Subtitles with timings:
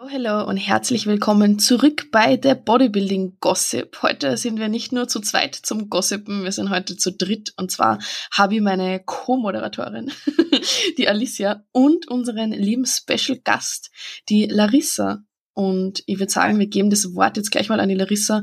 [0.00, 4.00] Hallo, hello und herzlich willkommen zurück bei der Bodybuilding Gossip.
[4.00, 7.72] Heute sind wir nicht nur zu zweit zum Gossipen, wir sind heute zu dritt und
[7.72, 7.98] zwar
[8.30, 10.12] habe ich meine Co-Moderatorin,
[10.98, 13.90] die Alicia und unseren lieben Special Gast,
[14.28, 15.24] die Larissa.
[15.52, 18.42] Und ich würde sagen, wir geben das Wort jetzt gleich mal an die Larissa.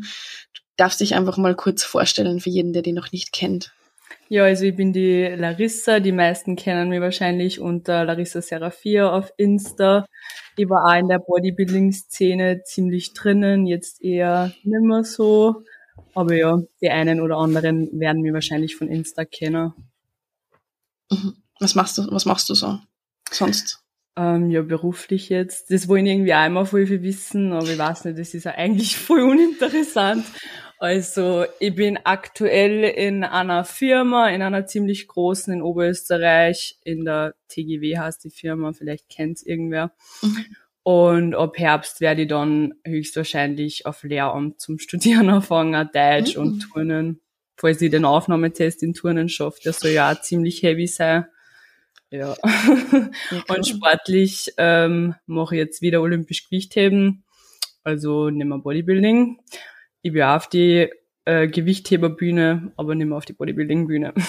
[0.53, 3.71] Du darfst dich einfach mal kurz vorstellen für jeden, der die noch nicht kennt.
[4.27, 5.99] Ja, also ich bin die Larissa.
[5.99, 10.05] Die meisten kennen mich wahrscheinlich unter Larissa Serafia auf Insta.
[10.57, 15.63] Ich war auch in der Bodybuilding-Szene ziemlich drinnen, jetzt eher nimmer so.
[16.13, 19.73] Aber ja, die einen oder anderen werden mich wahrscheinlich von Insta kennen.
[21.11, 21.35] Mhm.
[21.59, 22.79] Was machst du, was machst du so
[23.31, 23.81] sonst?
[24.17, 25.71] Ähm, ja, beruflich jetzt.
[25.71, 28.97] Das wollen irgendwie immer voll viel wissen, aber ich weiß nicht, das ist ja eigentlich
[28.97, 30.25] voll uninteressant.
[30.77, 37.35] Also ich bin aktuell in einer Firma, in einer ziemlich großen in Oberösterreich, in der
[37.47, 39.93] TGW heißt die Firma, vielleicht kennt's irgendwer.
[40.21, 40.45] Mhm.
[40.83, 46.41] Und ab Herbst werde ich dann höchstwahrscheinlich auf Lehramt zum Studieren anfangen, Deutsch mhm.
[46.41, 47.21] und Turnen.
[47.57, 51.25] Falls ich den Aufnahmetest in Turnen schaffe, der soll ja auch ziemlich heavy sein.
[52.11, 52.35] Ja.
[53.47, 57.23] und sportlich ähm, mache ich jetzt wieder olympisch Gewichtheben,
[57.83, 59.39] also nicht mehr Bodybuilding
[60.05, 60.87] ich bin auf die
[61.25, 64.13] äh, Gewichtheberbühne, aber nicht mehr auf die Bodybuilding-Bühne.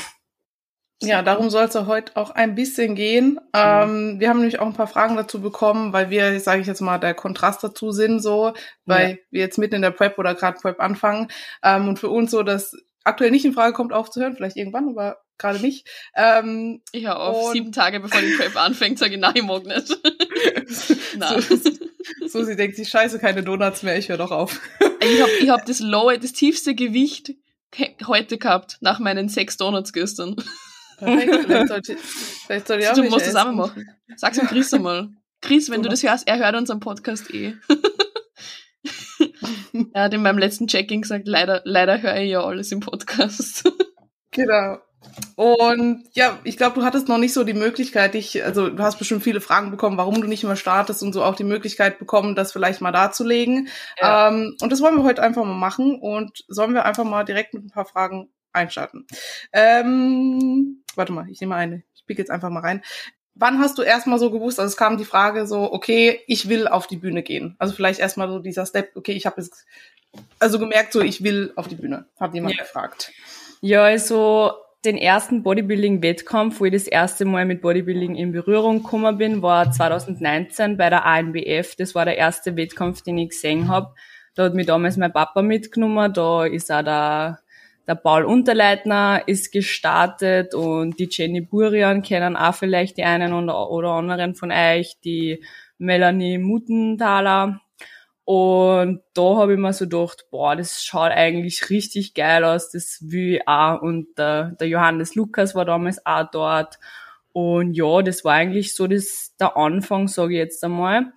[1.02, 3.38] Ja, darum soll es heute auch ein bisschen gehen.
[3.52, 6.80] Ähm, wir haben nämlich auch ein paar Fragen dazu bekommen, weil wir, sage ich jetzt
[6.80, 8.54] mal, der Kontrast dazu sind, so,
[8.86, 9.16] weil ja.
[9.30, 11.28] wir jetzt mitten in der Prep oder gerade Prep anfangen.
[11.62, 15.19] Ähm, und für uns so, dass aktuell nicht in Frage kommt, aufzuhören, vielleicht irgendwann, aber
[15.36, 15.86] gerade nicht.
[16.14, 19.66] Ähm, ich höre auf, sieben Tage bevor die Prep anfängt, sage ich, nein, ich mag
[19.66, 19.98] nicht.
[21.19, 21.42] nein.
[21.42, 21.56] So,
[22.27, 24.58] so, sie denkt sich, scheiße, keine Donuts mehr, ich höre doch auf.
[25.06, 27.34] Ich habe ich hab das lowe, das tiefste Gewicht
[28.06, 30.36] heute gehabt, nach meinen sechs Donuts gestern.
[30.98, 33.88] Vielleicht sollte, vielleicht sollte ich auch Du musst das auch machen.
[34.16, 35.10] Sag's mir Chris einmal.
[35.42, 37.54] Chris, wenn du das hörst, er hört unseren Podcast eh.
[39.92, 43.70] er hat in meinem letzten Checking gesagt, leider, leider höre ich ja alles im Podcast.
[44.30, 44.78] genau.
[45.37, 48.99] Und ja, ich glaube, du hattest noch nicht so die Möglichkeit, dich, also du hast
[48.99, 52.34] bestimmt viele Fragen bekommen, warum du nicht mehr startest und so auch die Möglichkeit bekommen,
[52.34, 53.69] das vielleicht mal darzulegen.
[54.00, 54.28] Ja.
[54.28, 57.55] Ähm, und das wollen wir heute einfach mal machen und sollen wir einfach mal direkt
[57.55, 59.06] mit ein paar Fragen einstarten.
[59.53, 61.83] Ähm, warte mal, ich nehme eine.
[61.94, 62.83] Ich pick jetzt einfach mal rein.
[63.34, 66.67] Wann hast du erstmal so gewusst, also es kam die Frage so, okay, ich will
[66.67, 67.55] auf die Bühne gehen.
[67.59, 69.67] Also vielleicht erstmal so dieser Step, okay, ich habe jetzt
[70.38, 72.62] also gemerkt, so ich will auf die Bühne, hat jemand ja.
[72.62, 73.12] gefragt.
[73.61, 74.55] Ja, also
[74.86, 79.70] den ersten Bodybuilding-Wettkampf, wo ich das erste Mal mit Bodybuilding in Berührung gekommen bin, war
[79.70, 81.74] 2019 bei der ANBF.
[81.76, 83.94] Das war der erste Wettkampf, den ich gesehen habe.
[84.34, 86.12] Da hat mich damals mein Papa mitgenommen.
[86.12, 87.41] Da ist auch der,
[87.86, 93.88] der Paul Unterleitner ist gestartet und die Jenny Burian kennen auch vielleicht die einen oder
[93.91, 95.42] anderen von euch, die
[95.78, 97.60] Melanie Mutenthaler
[98.26, 102.98] und da habe ich mir so gedacht, boah, das schaut eigentlich richtig geil aus, das
[103.00, 103.81] will ich auch.
[103.81, 106.81] Und der, der Johannes Lukas war damals auch dort.
[107.32, 111.12] Und ja, das war eigentlich so das, der Anfang, sage ich jetzt einmal.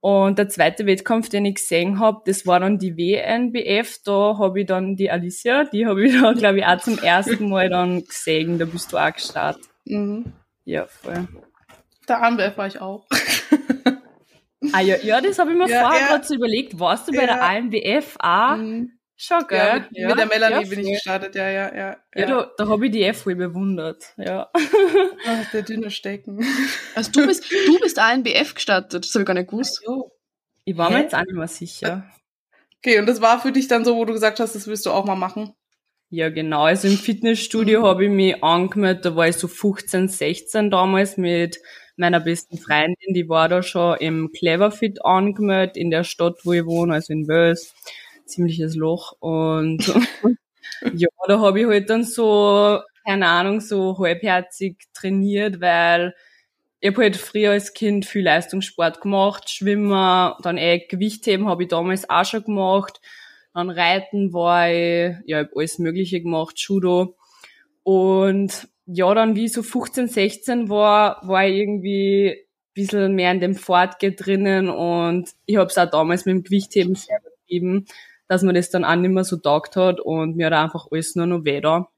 [0.00, 3.98] Und der zweite Wettkampf, den ich gesehen habe, das war dann die WNBF.
[4.02, 7.50] Da habe ich dann die Alicia, die habe ich dann, glaube ich, auch zum ersten
[7.50, 8.58] Mal dann gesehen.
[8.58, 9.64] Da bist du auch gestartet.
[9.84, 10.32] Mhm.
[10.64, 11.28] Ja, voll.
[12.08, 13.06] Der ANBF war ich auch.
[14.74, 16.06] Ah ja, ja das habe ich mir ja, vorher ja.
[16.08, 16.78] gerade so überlegt.
[16.78, 18.56] Warst du bei der AMBF auch?
[18.56, 18.98] Mhm.
[19.16, 19.58] Schon, gell?
[19.58, 21.96] Ja, mit, ja, mit der Melanie bin ich gestartet, ja, ja, ja.
[22.16, 24.50] Ja, da, da habe ich die F wohl bewundert, ja.
[24.52, 26.44] Ach, der dünne Stecken.
[26.96, 29.80] Also du bist, du bist ANBF gestartet, das habe ich gar nicht gewusst.
[29.86, 29.94] Ja,
[30.64, 30.94] ich war Hä?
[30.94, 32.10] mir jetzt auch nicht mehr sicher.
[32.78, 34.90] Okay, und das war für dich dann so, wo du gesagt hast, das willst du
[34.90, 35.54] auch mal machen?
[36.10, 36.64] Ja, genau.
[36.64, 37.84] Also im Fitnessstudio mhm.
[37.84, 41.60] habe ich mich angemeldet, da war ich so 15, 16 damals mit
[41.96, 46.64] meiner besten Freundin, die war da schon im Cleverfit angemeldet in der Stadt, wo ich
[46.66, 47.74] wohne, also in Wels.
[48.26, 49.12] Ziemliches Loch.
[49.20, 49.86] Und
[50.94, 56.14] ja, da habe ich halt dann so, keine Ahnung, so halbherzig trainiert, weil
[56.80, 61.68] ich habe halt früher als Kind viel Leistungssport gemacht, Schwimmen, dann eh Gewichtheben habe ich
[61.70, 63.00] damals auch schon gemacht,
[63.54, 67.16] dann Reiten war ich, ja, ich habe alles Mögliche gemacht, Judo.
[67.84, 73.40] Und ja, dann wie so 15, 16 war, war ich irgendwie ein bisschen mehr in
[73.40, 77.86] dem Fortgehen drinnen und ich habe es auch damals mit dem Gewichtheben sehr betrieben,
[78.28, 81.14] dass man das dann auch nicht mehr so taugt hat und mir hat einfach alles
[81.14, 81.88] nur noch weh da.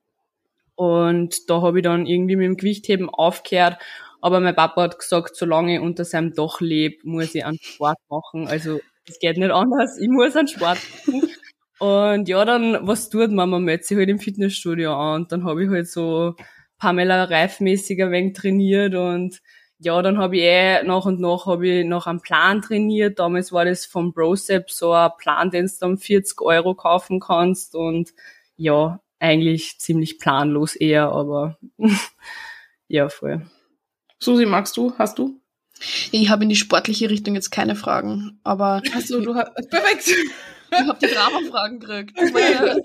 [0.74, 3.78] Und da habe ich dann irgendwie mit dem Gewichtheben aufgehört,
[4.20, 7.98] aber mein Papa hat gesagt, solange ich unter seinem Dach lebe, muss ich einen Sport
[8.08, 8.46] machen.
[8.46, 11.30] Also es geht nicht anders, ich muss einen Sport machen.
[11.78, 13.50] Und ja, dann, was tut man?
[13.50, 16.34] Man meldet sich halt im Fitnessstudio an und dann habe ich halt so
[16.78, 19.40] Pamela Reif-mäßig ein wenig trainiert und
[19.78, 23.18] ja, dann habe ich eh nach und nach habe ich noch einen Plan trainiert.
[23.18, 27.74] Damals war das vom Brosep so ein Plan, den du dann 40 Euro kaufen kannst
[27.74, 28.12] und
[28.56, 31.58] ja, eigentlich ziemlich planlos eher, aber
[32.88, 33.46] ja, voll.
[34.18, 34.94] Susi, magst du?
[34.98, 35.40] Hast du?
[36.10, 38.80] Ich habe in die sportliche Richtung jetzt keine Fragen, aber.
[38.94, 39.52] Achso, du hast.
[39.68, 40.08] Perfekt!
[40.70, 42.18] Ich habe die Drama-Fragen gekriegt.
[42.18, 42.76] Ja,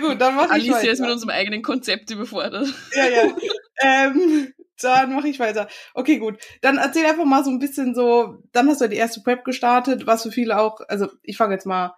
[0.00, 0.92] gut, dann mach Alicia ich weiter.
[0.92, 2.68] ist mit unserem eigenen Konzept überfordert.
[2.94, 3.36] Ja, ja.
[3.80, 5.68] ähm, dann mache ich weiter.
[5.94, 6.38] Okay, gut.
[6.60, 9.44] Dann erzähl einfach mal so ein bisschen so, dann hast du ja die erste Prep
[9.44, 11.94] gestartet, was für viele auch, also ich fange jetzt mal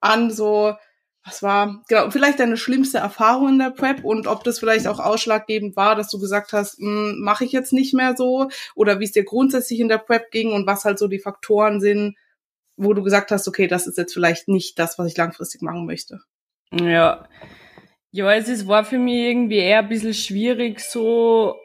[0.00, 0.76] an, so,
[1.24, 5.00] was war, genau, vielleicht deine schlimmste Erfahrung in der Prep und ob das vielleicht auch
[5.00, 9.12] ausschlaggebend war, dass du gesagt hast, mache ich jetzt nicht mehr so oder wie es
[9.12, 12.16] dir grundsätzlich in der Prep ging und was halt so die Faktoren sind,
[12.76, 15.86] wo du gesagt hast, okay, das ist jetzt vielleicht nicht das, was ich langfristig machen
[15.86, 16.20] möchte.
[16.72, 17.26] Ja.
[18.12, 21.56] Ja, also es war für mich irgendwie eher ein bisschen schwierig, so,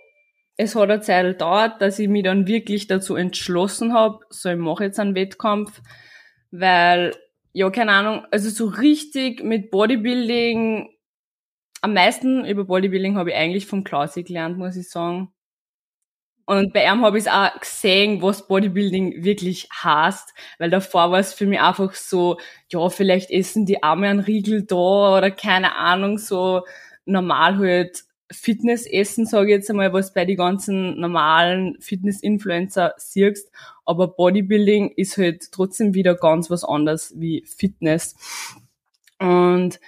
[0.58, 4.58] es hat eine Zeit gedauert, dass ich mich dann wirklich dazu entschlossen habe, so, ich
[4.58, 5.82] mache jetzt einen Wettkampf,
[6.52, 7.16] weil,
[7.54, 10.90] ja, keine Ahnung, also so richtig mit Bodybuilding,
[11.82, 15.33] am meisten über Bodybuilding habe ich eigentlich vom Klausi gelernt, muss ich sagen.
[16.46, 21.34] Und bei ihm habe ich auch gesehen, was Bodybuilding wirklich heißt, weil davor war es
[21.34, 22.38] für mich einfach so,
[22.70, 26.64] ja, vielleicht essen die Arme einen Riegel da oder keine Ahnung, so
[27.06, 33.52] normal halt Fitness essen, sage ich jetzt einmal, was bei die ganzen normalen Fitness-Influencer siehst.
[33.86, 38.16] Aber Bodybuilding ist halt trotzdem wieder ganz was anderes wie Fitness.
[39.20, 39.80] Und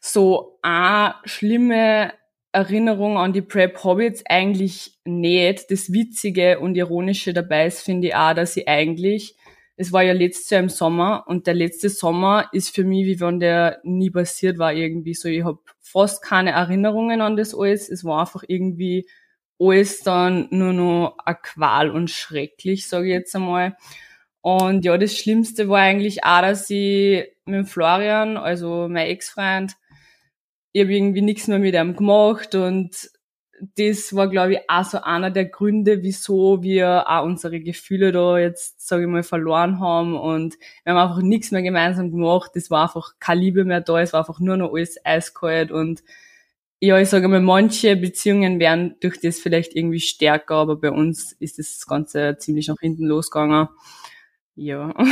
[0.00, 2.12] so eine schlimme
[2.54, 5.70] Erinnerung an die Prep jetzt eigentlich nicht.
[5.70, 9.34] Das Witzige und Ironische dabei ist, finde ich auch, dass ich eigentlich,
[9.76, 13.20] es war ja letztes Jahr im Sommer und der letzte Sommer ist für mich, wie
[13.20, 15.28] wenn der nie passiert war irgendwie so.
[15.28, 17.88] Ich habe fast keine Erinnerungen an das alles.
[17.88, 19.08] Es war einfach irgendwie
[19.58, 23.76] alles dann nur noch eine Qual und schrecklich, sage ich jetzt einmal.
[24.42, 29.72] Und ja, das Schlimmste war eigentlich auch, dass ich mit Florian, also mein Ex-Freund,
[30.74, 33.08] ich habe irgendwie nichts mehr mit ihm gemacht und
[33.76, 38.38] das war, glaube ich, auch so einer der Gründe, wieso wir auch unsere Gefühle da
[38.38, 42.50] jetzt, sage ich mal, verloren haben und wir haben einfach nichts mehr gemeinsam gemacht.
[42.54, 46.02] Das war einfach keine Liebe mehr da, es war einfach nur noch alles eiskalt und
[46.80, 51.30] ja, ich sage mal, manche Beziehungen werden durch das vielleicht irgendwie stärker, aber bei uns
[51.34, 53.68] ist das Ganze ziemlich nach hinten losgegangen.
[54.56, 54.92] Ja.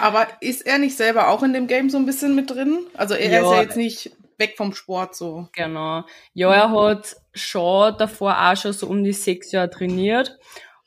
[0.00, 2.86] Aber ist er nicht selber auch in dem Game so ein bisschen mit drin?
[2.94, 5.48] Also er ja, ist ja jetzt nicht weg vom Sport so.
[5.52, 6.04] Genau.
[6.32, 10.38] Ja, er hat schon davor auch schon so um die sechs Jahre trainiert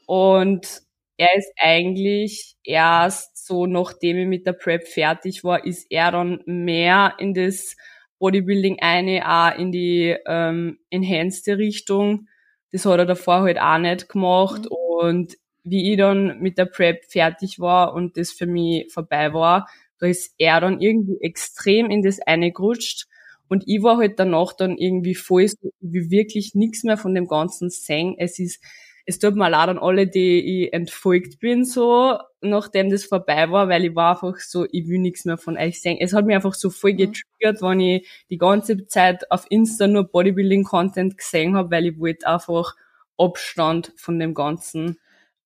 [0.05, 0.81] und
[1.17, 6.41] er ist eigentlich erst so, nachdem ich mit der Prep fertig war, ist er dann
[6.45, 7.75] mehr in das
[8.17, 12.27] Bodybuilding eine, auch in die ähm, enhanced Richtung.
[12.71, 14.71] Das hat er davor halt auch nicht gemacht mhm.
[14.71, 19.67] und wie ich dann mit der Prep fertig war und das für mich vorbei war,
[19.99, 23.05] da ist er dann irgendwie extrem in das eine gerutscht
[23.51, 27.27] und ich war halt danach dann irgendwie voll so, wie wirklich nichts mehr von dem
[27.27, 28.15] ganzen sehen.
[28.17, 28.63] Es ist,
[29.05, 33.67] es tut mir leid an alle, die ich entfolgt bin, so, nachdem das vorbei war,
[33.67, 35.97] weil ich war einfach so, ich will nichts mehr von euch sehen.
[35.99, 36.97] Es hat mich einfach so voll mhm.
[36.97, 42.27] getriggert, wenn ich die ganze Zeit auf Insta nur Bodybuilding-Content gesehen habe, weil ich wollte
[42.27, 42.77] einfach
[43.17, 44.97] Abstand von dem Ganzen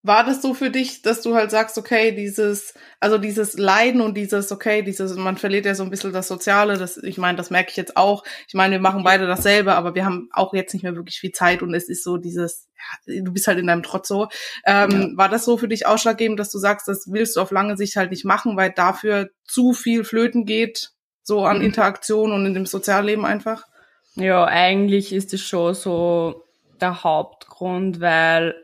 [0.06, 4.14] war das so für dich, dass du halt sagst, okay, dieses, also dieses Leiden und
[4.16, 7.50] dieses, okay, dieses, man verliert ja so ein bisschen das Soziale, das, ich meine, das
[7.50, 8.24] merke ich jetzt auch.
[8.46, 11.32] Ich meine, wir machen beide dasselbe, aber wir haben auch jetzt nicht mehr wirklich viel
[11.32, 12.68] Zeit und es ist so dieses,
[13.06, 14.28] ja, du bist halt in deinem Trotz so.
[14.64, 15.08] Ähm, ja.
[15.16, 17.96] War das so für dich ausschlaggebend, dass du sagst, das willst du auf lange Sicht
[17.96, 20.90] halt nicht machen, weil dafür zu viel flöten geht,
[21.22, 21.64] so an mhm.
[21.64, 23.64] Interaktion und in dem Sozialleben einfach?
[24.14, 26.44] Ja, eigentlich ist es schon so
[26.80, 28.54] der Hauptgrund, weil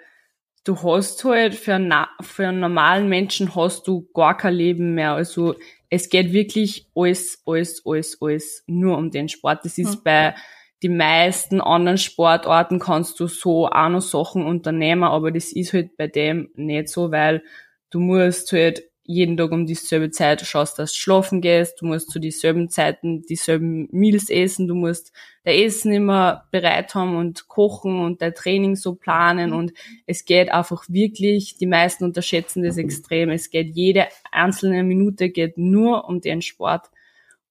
[0.64, 5.12] du hast halt für, na, für einen normalen Menschen hast du gar kein Leben mehr.
[5.12, 5.54] Also
[5.90, 9.64] es geht wirklich alles, alles, alles, alles nur um den Sport.
[9.64, 10.02] Das ist mhm.
[10.04, 10.34] bei
[10.82, 15.96] den meisten anderen Sportarten kannst du so auch noch Sachen unternehmen, aber das ist halt
[15.96, 17.42] bei dem nicht so, weil
[17.90, 22.10] du musst halt jeden Tag um dieselbe Zeit schaust, dass du schlafen gehst, du musst
[22.10, 25.12] zu dieselben Zeiten dieselben Meals essen, du musst
[25.44, 29.56] dein Essen immer bereit haben und kochen und dein Training so planen mhm.
[29.56, 29.72] und
[30.06, 35.58] es geht einfach wirklich, die meisten unterschätzen das extrem, es geht jede einzelne Minute geht
[35.58, 36.90] nur um den Sport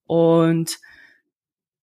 [0.06, 0.80] und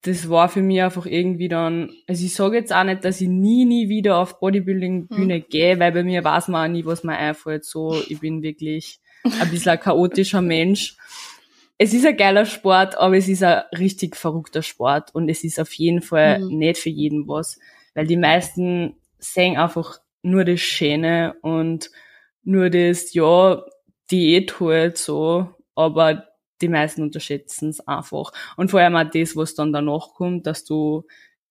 [0.03, 3.29] das war für mich einfach irgendwie dann, also ich sage jetzt auch nicht, dass ich
[3.29, 5.45] nie, nie wieder auf Bodybuilding-Bühne mhm.
[5.51, 7.65] gehe, weil bei mir weiß man auch nie, was mir einfällt.
[7.65, 10.97] So, ich bin wirklich ein bisschen ein chaotischer Mensch.
[11.79, 15.61] Es ist ein geiler Sport, aber es ist ein richtig verrückter Sport und es ist
[15.61, 16.59] auf jeden Fall mhm.
[16.59, 17.59] nicht für jeden was,
[17.95, 21.91] weil die meisten sehen einfach nur das Schöne und
[22.43, 23.63] nur das, ja,
[24.11, 26.25] Diät halt so, aber
[26.61, 28.33] die meisten unterschätzen es einfach.
[28.57, 31.05] Und vor allem auch das, was dann danach kommt, dass du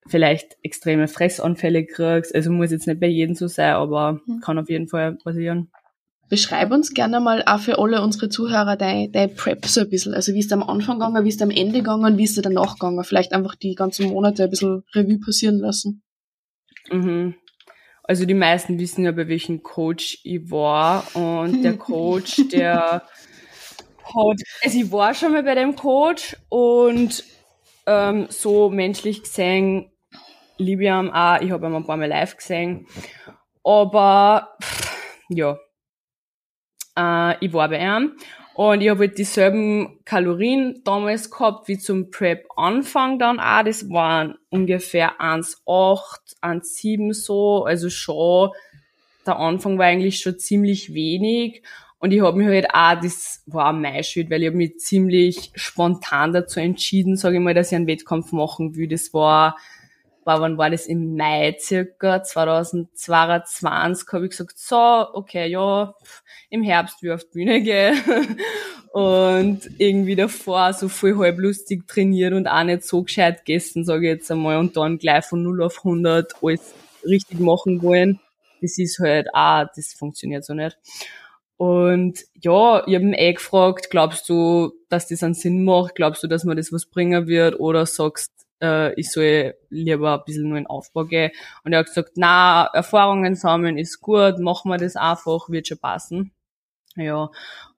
[0.07, 2.33] vielleicht extreme Fressanfälle kriegst.
[2.33, 4.41] Also muss jetzt nicht bei jedem so sein, aber mhm.
[4.41, 5.69] kann auf jeden Fall passieren.
[6.29, 10.13] Beschreib uns gerne mal auch für alle unsere Zuhörer dein, dein Prep so ein bisschen.
[10.13, 12.23] Also wie ist es am Anfang gegangen, wie ist es am Ende gegangen und wie
[12.23, 13.03] ist es danach gegangen?
[13.03, 16.03] Vielleicht einfach die ganzen Monate ein bisschen Revue passieren lassen.
[16.91, 17.35] Mhm.
[18.03, 21.03] Also die meisten wissen ja, bei welchem Coach ich war.
[21.15, 23.03] Und der Coach, der
[24.03, 27.23] hat, also ich war schon mal bei dem Coach und
[27.85, 29.91] ähm, so menschlich gesehen
[30.57, 31.41] liebe ich ihn auch.
[31.41, 32.87] Ich habe ihn ein paar Mal live gesehen.
[33.63, 34.97] Aber pff,
[35.29, 35.57] ja,
[36.97, 38.13] äh, ich war bei ihm
[38.57, 43.63] und ich habe halt dieselben Kalorien damals gehabt wie zum Prep-Anfang dann auch.
[43.63, 47.65] Das waren ungefähr 1,8, 1,7 so.
[47.65, 48.49] Also schon,
[49.27, 51.61] der Anfang war eigentlich schon ziemlich wenig.
[51.99, 54.79] Und ich habe mich halt auch, das war auch mein Schuld, weil ich habe mich
[54.79, 58.87] ziemlich spontan dazu entschieden, sage ich mal, dass ich einen Wettkampf machen will.
[58.87, 59.57] Das war
[60.27, 60.85] war, wann war das?
[60.85, 65.95] Im Mai circa 2022 habe ich gesagt, so, okay, ja,
[66.49, 67.97] im Herbst ich auf die Bühne gehen.
[68.91, 74.13] und irgendwie davor so voll halblustig trainiert und auch nicht so gescheit gegessen, sage ich
[74.17, 78.19] jetzt einmal, und dann gleich von 0 auf 100 alles richtig machen wollen.
[78.61, 80.77] Das ist halt auch, das funktioniert so nicht.
[81.55, 85.95] Und ja, ich habe ihn eh gefragt, glaubst du, dass das einen Sinn macht?
[85.95, 87.59] Glaubst du, dass mir das was bringen wird?
[87.59, 91.31] Oder sagst, äh, ich soll lieber ein bisschen nur in Aufbau gehen.
[91.63, 95.77] Und er hat gesagt, na, Erfahrungen sammeln ist gut, machen wir das einfach, wird schon
[95.77, 96.31] passen.
[96.95, 97.29] Ja.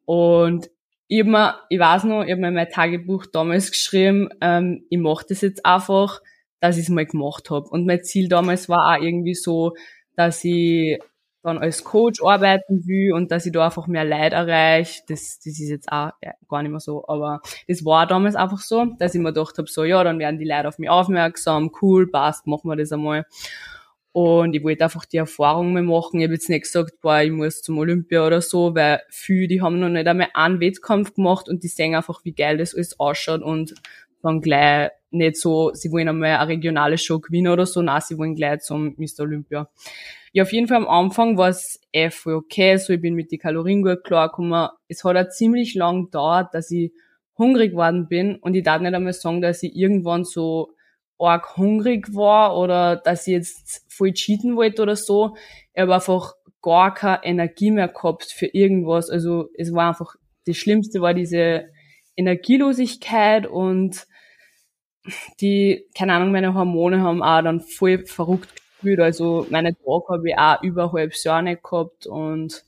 [0.05, 0.69] Und
[1.07, 4.99] ich hab mir, ich weiß noch, ich habe mir mein Tagebuch damals geschrieben, ähm, ich
[4.99, 6.21] mache das jetzt einfach,
[6.59, 7.67] dass ich es mal gemacht habe.
[7.69, 9.73] Und mein Ziel damals war auch irgendwie so,
[10.15, 10.99] dass ich
[11.49, 15.59] dann als Coach arbeiten will und dass ich da einfach mehr Leid erreiche, das, das
[15.59, 19.15] ist jetzt auch ja, gar nicht mehr so, aber das war damals einfach so, dass
[19.15, 22.47] ich mir gedacht habe, so, ja, dann werden die Leute auf mich aufmerksam, cool, passt,
[22.47, 23.25] machen wir das einmal.
[24.11, 26.19] Und ich wollte einfach die Erfahrung mal machen.
[26.19, 29.61] Ich habe jetzt nicht gesagt, boah, ich muss zum Olympia oder so, weil viele, die
[29.61, 32.99] haben noch nicht einmal einen Wettkampf gemacht und die sehen einfach, wie geil das alles
[32.99, 33.75] ausschaut und
[34.23, 38.17] dann gleich nicht so, sie wollen einmal eine regionale Show gewinnen oder so, nein, sie
[38.17, 39.21] wollen gleich zum Mr.
[39.21, 39.69] Olympia.
[40.31, 43.31] Ja, auf jeden Fall am Anfang war es eh voll okay, so ich bin mit
[43.31, 44.69] den Kalorien gut klargekommen.
[44.87, 46.91] Es hat auch ziemlich lang gedauert, dass ich
[47.37, 50.73] hungrig geworden bin und ich darf nicht einmal sagen, dass ich irgendwann so
[51.17, 55.35] arg hungrig war oder dass ich jetzt voll cheaten wollte oder so.
[55.73, 59.09] Ich habe einfach gar keine Energie mehr gehabt für irgendwas.
[59.09, 61.65] Also es war einfach, das Schlimmste war diese
[62.15, 64.05] Energielosigkeit und
[65.39, 68.99] die, keine Ahnung, meine Hormone haben auch dann voll verrückt gefühlt.
[68.99, 72.65] Also meine Tage habe ich auch über ein Jahr nicht gehabt und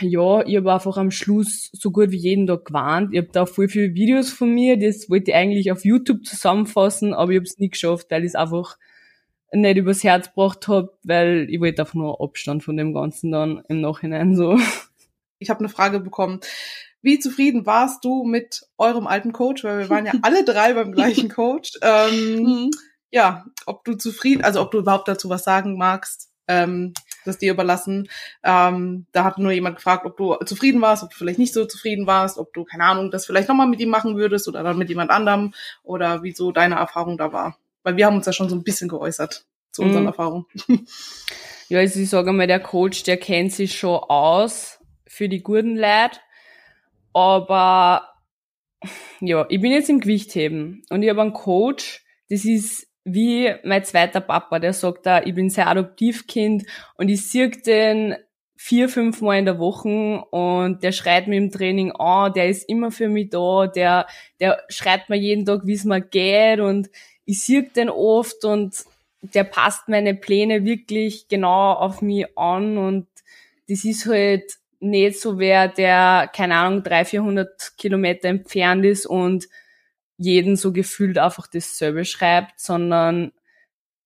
[0.00, 3.12] ja, ich habe einfach am Schluss so gut wie jeden Tag gewarnt.
[3.12, 7.14] Ich habe da voll viele Videos von mir, das wollte ich eigentlich auf YouTube zusammenfassen,
[7.14, 8.78] aber ich habe es nie geschafft, weil ich es einfach
[9.52, 13.62] nicht übers Herz gebracht habe, weil ich wollte einfach nur Abstand von dem Ganzen dann
[13.68, 14.58] im Nachhinein so.
[15.38, 16.40] Ich habe eine Frage bekommen.
[17.02, 19.64] Wie zufrieden warst du mit eurem alten Coach?
[19.64, 21.72] Weil wir waren ja alle drei beim gleichen Coach.
[21.82, 22.70] Ähm, mhm
[23.12, 26.94] ja, ob du zufrieden, also ob du überhaupt dazu was sagen magst, ähm,
[27.24, 28.08] das dir überlassen.
[28.42, 31.66] Ähm, da hat nur jemand gefragt, ob du zufrieden warst, ob du vielleicht nicht so
[31.66, 34.78] zufrieden warst, ob du, keine Ahnung, das vielleicht nochmal mit ihm machen würdest oder dann
[34.78, 35.52] mit jemand anderem
[35.84, 37.58] oder wie so deine Erfahrung da war.
[37.84, 40.08] Weil wir haben uns ja schon so ein bisschen geäußert zu unseren mhm.
[40.08, 40.46] Erfahrungen.
[41.68, 45.76] Ja, also ich sage mal, der Coach, der kennt sich schon aus für die guten
[45.76, 46.18] Leute,
[47.12, 48.08] aber
[49.20, 53.84] ja, ich bin jetzt im Gewichtheben und ich habe einen Coach, das ist wie mein
[53.84, 56.64] zweiter Papa, der sagt da, ich bin sein Adoptivkind
[56.96, 58.16] und ich sehe den
[58.56, 62.68] vier, fünf Mal in der Woche und der schreit mir im Training an, der ist
[62.68, 64.06] immer für mich da, der,
[64.38, 66.88] der schreit mir jeden Tag, wie es mir geht und
[67.24, 68.84] ich sehe den oft und
[69.22, 73.08] der passt meine Pläne wirklich genau auf mich an und
[73.68, 79.46] das ist halt nicht so wer, der, keine Ahnung, 300, 400 Kilometer entfernt ist und
[80.16, 83.32] jeden so gefühlt einfach dasselbe schreibt, sondern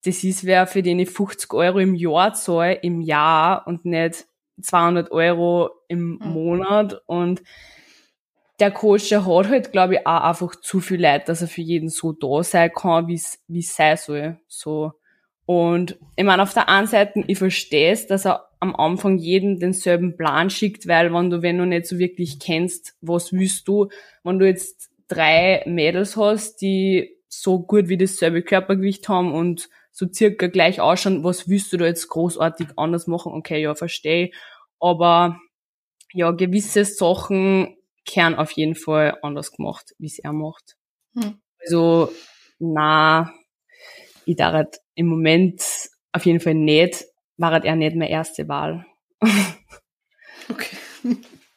[0.05, 4.27] das ist wer, für den ich 50 Euro im Jahr zahle, im Jahr und nicht
[4.61, 6.29] 200 Euro im mhm.
[6.29, 7.43] Monat und
[8.59, 11.61] der Coach, der hat halt, glaube ich, auch einfach zu viel Leid, dass er für
[11.61, 14.39] jeden so da sein kann, wie es sein soll.
[14.49, 14.93] So.
[15.45, 19.59] Und ich meine, auf der einen Seite, ich verstehe es, dass er am Anfang jeden
[19.61, 23.89] denselben Plan schickt, weil wenn du, wenn du nicht so wirklich kennst, was willst du,
[24.25, 30.07] wenn du jetzt drei Mädels hast, die so gut wie dasselbe Körpergewicht haben und so
[30.13, 33.33] circa gleich ausschauen, was willst du da jetzt großartig anders machen?
[33.33, 34.31] Okay, ja, verstehe.
[34.79, 35.39] Aber
[36.13, 40.77] ja, gewisse Sachen kehren auf jeden Fall anders gemacht, wie es er macht.
[41.15, 41.41] Hm.
[41.61, 42.11] Also,
[42.59, 43.33] na,
[44.25, 45.63] ich dachte im Moment
[46.13, 47.05] auf jeden Fall nicht,
[47.37, 48.87] war er nicht meine erste Wahl.
[50.49, 50.77] okay.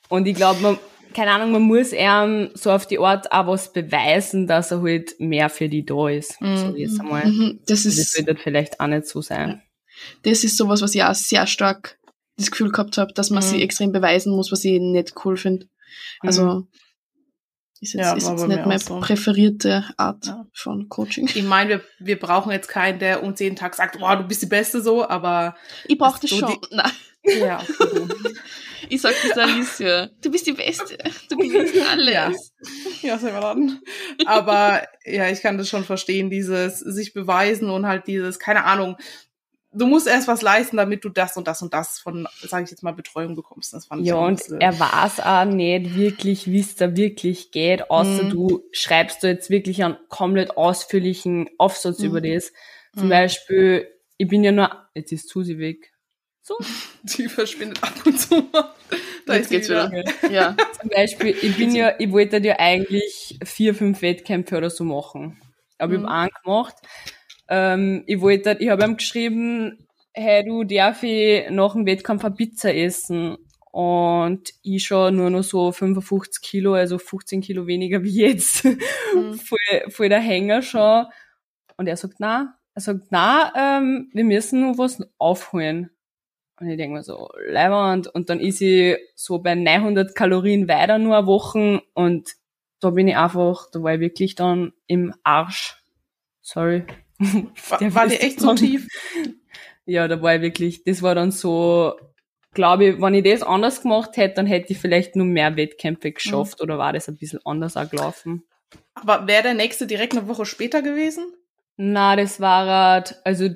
[0.09, 0.77] Und ich glaube, man,
[1.13, 5.19] keine Ahnung, man muss ihm so auf die Art auch was beweisen, dass er halt
[5.19, 6.41] mehr für die da ist.
[6.41, 6.57] Mhm.
[6.57, 7.25] So jetzt einmal.
[7.25, 7.59] Mhm.
[7.65, 9.61] Das, ist, das wird vielleicht auch nicht so sein.
[10.23, 11.99] Das ist sowas, was ich auch sehr stark
[12.37, 13.47] das Gefühl gehabt habe, dass man mhm.
[13.47, 15.67] sie extrem beweisen muss, was ich nicht cool finde.
[16.21, 16.67] Also mhm.
[17.81, 18.99] Ist jetzt, ja, ist jetzt nicht meine so.
[18.99, 20.45] präferierte Art ja.
[20.53, 21.29] von Coaching.
[21.33, 24.41] Ich meine, wir, wir brauchen jetzt keinen, der uns jeden Tag sagt, wow, du bist
[24.41, 25.55] die Beste so, aber
[25.87, 26.57] ich brauche das, schon.
[26.71, 26.91] Nein.
[27.23, 28.07] Ja, okay,
[28.89, 30.09] Ich sag das Alicia.
[30.21, 30.97] Du bist die Beste.
[31.29, 32.53] Du gewinnst alles.
[33.01, 33.79] Ja, ja wir dann.
[34.25, 38.95] Aber ja, ich kann das schon verstehen, dieses sich beweisen und halt dieses, keine Ahnung,
[39.71, 42.71] du musst erst was leisten, damit du das und das und das von, sage ich
[42.71, 43.73] jetzt mal, Betreuung bekommst.
[43.73, 44.61] Das fand ja, ich und bisschen.
[44.61, 48.29] er weiß auch nicht wirklich, wie es da wirklich geht, außer mhm.
[48.29, 52.05] du schreibst du jetzt wirklich einen komplett ausführlichen Aufsatz mhm.
[52.05, 52.51] über das.
[52.95, 53.09] Zum mhm.
[53.09, 55.93] Beispiel, ich bin ja nur, jetzt ist Susi weg.
[56.41, 56.57] So.
[57.03, 58.49] Die verschwindet ab und zu.
[59.25, 59.91] Da Jetzt geht's wieder.
[59.91, 60.31] wieder.
[60.31, 60.55] Ja.
[60.81, 65.39] Zum Beispiel, ich bin ja, ich wollte ja eigentlich vier, fünf Wettkämpfe oder so machen.
[65.77, 65.99] Aber mhm.
[65.99, 66.75] ich habe einen gemacht.
[67.49, 72.35] Ähm, ich wollte, ich habe ihm geschrieben, hey, du darf ich nach dem Wettkampf eine
[72.35, 73.37] Pizza essen.
[73.71, 78.65] Und ich schon nur noch so 55 Kilo, also 15 Kilo weniger wie jetzt.
[78.65, 79.33] Mhm.
[79.33, 81.05] voll, voll der Hänger schon.
[81.77, 85.91] Und er sagt, na, er sagt, na, ähm, wir müssen noch was aufholen.
[86.59, 88.07] Und ich denke mir so, Leibwand.
[88.07, 92.33] Und dann ist ich so bei 900 Kalorien weiter nur eine Woche und
[92.81, 95.83] da bin ich einfach, da war ich wirklich dann im Arsch.
[96.41, 96.85] Sorry.
[97.19, 98.87] War, war die echt so tief?
[99.85, 101.95] Ja, da war ich wirklich, das war dann so,
[102.53, 106.11] glaube ich, wenn ich das anders gemacht hätte, dann hätte ich vielleicht nur mehr Wettkämpfe
[106.11, 106.63] geschafft mhm.
[106.63, 108.43] oder war das ein bisschen anders auch gelaufen.
[108.93, 111.33] Aber wäre der nächste direkt eine Woche später gewesen?
[111.77, 113.49] Na, das war halt, also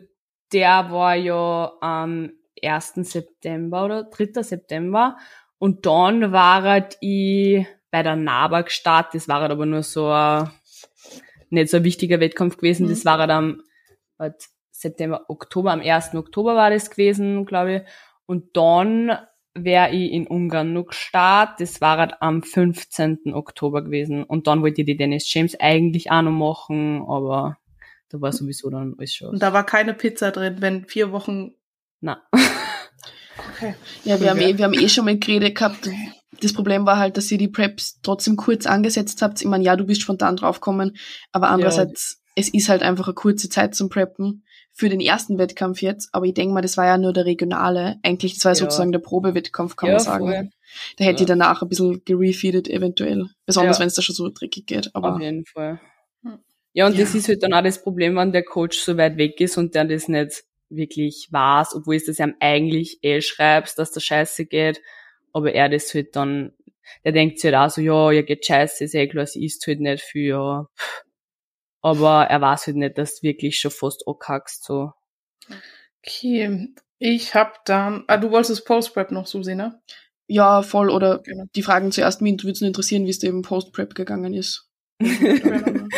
[0.52, 2.32] der war ja am
[2.64, 2.94] 1.
[2.96, 4.42] September oder 3.
[4.44, 5.18] September.
[5.58, 9.16] Und dann war halt ich bei der NABA gestartet.
[9.16, 10.52] Das war halt aber nur so ein,
[11.54, 12.86] nicht so ein wichtiger Wettkampf gewesen.
[12.86, 12.90] Mhm.
[12.90, 13.62] Das war halt am
[14.20, 14.36] halt
[14.72, 16.16] September, Oktober, am 1.
[16.16, 17.82] Oktober war das gewesen, glaube ich.
[18.26, 19.18] Und dann
[19.54, 21.62] wäre ich in Ungarn noch gestartet.
[21.62, 23.34] Das war halt am 15.
[23.34, 24.24] Oktober gewesen.
[24.24, 27.58] Und dann wollte ich die Dennis James eigentlich auch noch machen, aber
[28.10, 29.30] da war sowieso dann alles schon.
[29.30, 31.54] Und da war keine Pizza drin, wenn vier Wochen
[32.04, 32.22] na.
[33.64, 33.76] Okay.
[34.04, 35.90] Ja, wir haben, eh, wir haben eh schon mal geredet gehabt.
[36.42, 39.42] Das Problem war halt, dass ihr die Preps trotzdem kurz angesetzt habt.
[39.42, 40.98] Ich meine, ja, du bist spontan draufgekommen,
[41.32, 42.32] aber andererseits, ja.
[42.36, 46.10] es ist halt einfach eine kurze Zeit zum Preppen für den ersten Wettkampf jetzt.
[46.12, 47.98] Aber ich denke mal, das war ja nur der regionale.
[48.04, 48.56] Eigentlich, das war ja.
[48.56, 50.26] sozusagen der Probewettkampf, kann ja, man sagen.
[50.26, 50.50] Voll.
[50.98, 53.28] Da hätte ich danach ein bisschen gerefeedet, eventuell.
[53.46, 54.90] Besonders wenn es da schon so dreckig geht.
[54.96, 55.80] Aber Auf jeden Fall.
[56.76, 59.40] Ja, und das ist halt dann auch das Problem, wenn der Coach so weit weg
[59.40, 60.44] ist und der das nicht
[60.76, 64.82] wirklich weiß, obwohl es das ihm eigentlich eh schreibst, dass das scheiße geht,
[65.32, 66.54] aber er das halt dann,
[67.04, 69.66] der denkt sich halt auch so, ja, ja geht scheiße, ist eh klar, sie isst
[69.68, 70.68] halt nicht viel, ja.
[71.82, 74.92] Aber er weiß halt nicht, dass du wirklich schon fast ankackst, so.
[76.06, 79.82] Okay, ich hab dann, ah, du wolltest Post-Prep noch, Susi, ne?
[80.28, 81.44] Ja, voll, oder genau.
[81.56, 84.70] die Fragen zuerst, mich würde es interessieren, wie es dir im Post-Prep gegangen ist.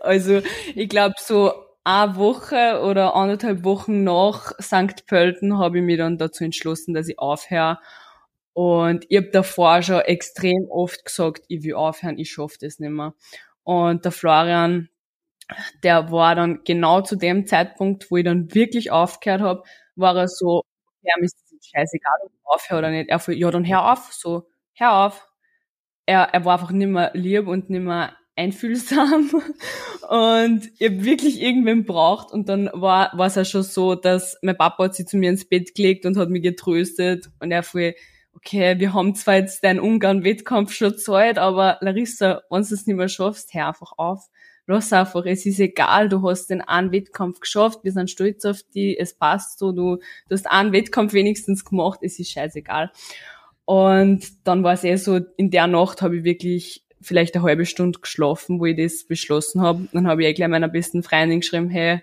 [0.00, 0.40] also,
[0.74, 1.52] ich glaube so,
[1.84, 5.06] eine Woche oder anderthalb Wochen nach St.
[5.06, 7.78] Pölten habe ich mich dann dazu entschlossen, dass ich aufhöre.
[8.54, 12.90] Und ich habe davor schon extrem oft gesagt, ich will aufhören, ich schaffe das nicht
[12.90, 13.14] mehr.
[13.64, 14.90] Und der Florian,
[15.82, 19.62] der war dann genau zu dem Zeitpunkt, wo ich dann wirklich aufgehört habe,
[19.96, 20.62] war er so,
[21.02, 23.10] ja, mir ist scheißegal, ob ich aufhöre oder nicht.
[23.10, 25.28] Er so, ja, dann hör auf, so, hör auf.
[26.06, 29.30] Er, er war einfach nicht mehr lieb und nicht mehr einfühlsam
[30.08, 34.56] und ich habe wirklich irgendwen braucht und dann war es ja schon so, dass mein
[34.56, 37.92] Papa hat sich zu mir ins Bett gelegt und hat mich getröstet und er fuhr,
[38.34, 42.96] okay, wir haben zwar jetzt deinen Ungarn-Wettkampf schon Zeit, aber Larissa, wenn du es nicht
[42.96, 44.28] mehr schaffst, hör einfach auf.
[44.66, 48.62] Lass einfach, es ist egal, du hast den einen Wettkampf geschafft, wir sind stolz auf
[48.74, 52.90] dich, es passt so, du, du hast einen Wettkampf wenigstens gemacht, es ist scheißegal.
[53.64, 57.66] Und dann war es eh so, in der Nacht habe ich wirklich vielleicht eine halbe
[57.66, 59.88] Stunde geschlafen, wo ich das beschlossen habe.
[59.92, 62.02] Dann habe ich eh gleich meiner besten Freundin geschrieben, hey,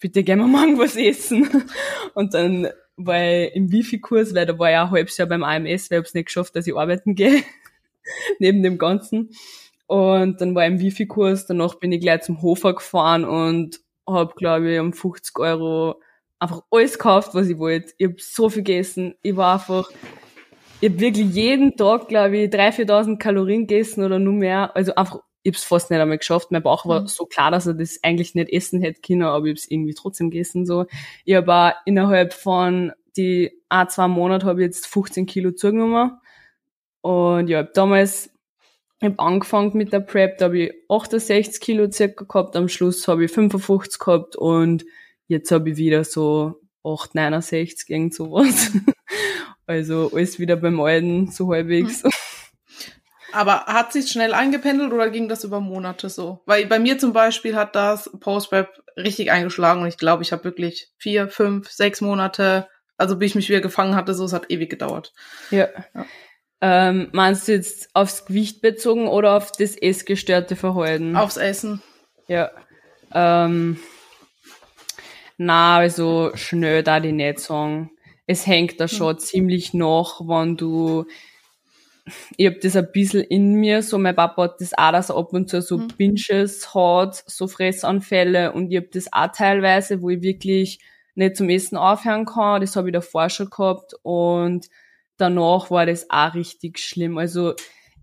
[0.00, 1.48] bitte gehen wir morgen was essen.
[2.14, 5.90] Und dann war ich im Wifi-Kurs, weil da war ich ein halbes Jahr beim AMS,
[5.90, 7.42] weil ich es nicht geschafft, dass ich arbeiten gehe,
[8.38, 9.30] neben dem Ganzen.
[9.86, 14.36] Und dann war ich im Wifi-Kurs, danach bin ich gleich zum Hofer gefahren und hab,
[14.36, 16.00] glaube ich, um 50 Euro
[16.38, 17.92] einfach alles gekauft, was ich wollte.
[17.98, 19.14] Ich hab so viel gegessen.
[19.22, 19.90] Ich war einfach,
[20.84, 24.76] ich hab wirklich jeden Tag, glaube ich, 3.000, 4.000 Kalorien gegessen oder nur mehr.
[24.76, 26.50] Also einfach, ich hab's fast nicht einmal geschafft.
[26.50, 27.06] Mein Bauch war mhm.
[27.06, 30.30] so klar, dass er das eigentlich nicht essen hätte können, aber ich hab's irgendwie trotzdem
[30.30, 30.84] gegessen, so.
[31.24, 36.18] Ich hab auch innerhalb von die ein, zwei Monate habe ich jetzt 15 Kilo zugenommen.
[37.00, 38.30] Und ja, damals
[39.00, 43.08] ich habe angefangen mit der Prep, da habe ich 68 Kilo circa gehabt, am Schluss
[43.08, 44.84] habe ich 55 gehabt und
[45.28, 48.70] jetzt habe ich wieder so 8, 69, irgend sowas.
[49.66, 52.02] also alles wieder beim Alten, so halbwegs.
[52.02, 52.10] Hm.
[53.32, 56.42] Aber hat sich schnell eingependelt oder ging das über Monate so?
[56.46, 60.44] Weil bei mir zum Beispiel hat das Post-Prep richtig eingeschlagen und ich glaube, ich habe
[60.44, 64.52] wirklich vier, fünf, sechs Monate, also bis ich mich wieder gefangen hatte, so es hat
[64.52, 65.12] ewig gedauert.
[65.50, 65.68] Ja.
[65.94, 66.06] ja.
[66.60, 71.16] Ähm, meinst du jetzt aufs Gewicht bezogen oder auf das essgestörte Verhalten?
[71.16, 71.82] Aufs Essen.
[72.28, 72.52] Ja.
[73.12, 73.80] Ähm,
[75.36, 77.90] na, also schnell da die nicht sagen.
[78.26, 79.18] Es hängt da schon mhm.
[79.18, 81.06] ziemlich nach, wenn du
[82.36, 85.16] ich hab das ein bisschen in mir, so mein Papa hat das auch, dass er
[85.16, 85.88] ab und zu so mhm.
[85.96, 90.80] Binges hat, so Fressanfälle und ich hab das auch teilweise, wo ich wirklich
[91.14, 94.68] nicht zum Essen aufhören kann, das habe ich davor schon gehabt und
[95.16, 97.16] danach war das auch richtig schlimm.
[97.16, 97.54] Also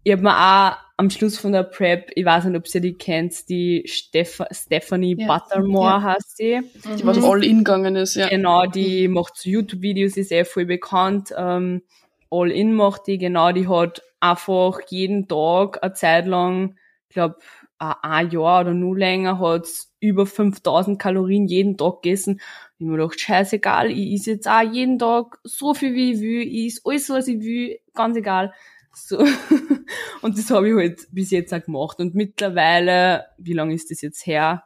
[0.04, 2.94] ich habe mir auch am Schluss von der Prep, ich weiß nicht, ob ihr die
[2.94, 5.26] kennt, die Steph Stephanie ja.
[5.26, 6.02] Buttermore ja.
[6.04, 6.62] heißt sie.
[6.96, 8.30] Die was all in gegangen ist, ja.
[8.30, 11.34] Genau, die macht so YouTube-Videos, ist eh voll bekannt.
[11.36, 11.82] Ähm,
[12.30, 16.76] all in macht die, genau, die hat einfach jeden Tag eine Zeit lang,
[17.10, 17.38] ich glaube,
[17.80, 19.68] ein Jahr oder nur länger, hat
[20.00, 22.40] über 5000 Kalorien jeden Tag gegessen.
[22.78, 26.42] Ich mir gedacht, scheißegal, ich esse jetzt auch jeden Tag so viel wie ich will,
[26.44, 28.54] ich esse alles, was ich will, ganz egal.
[28.94, 29.20] So.
[30.22, 32.00] Und das habe ich halt bis jetzt auch gemacht.
[32.00, 34.64] Und mittlerweile, wie lange ist das jetzt her?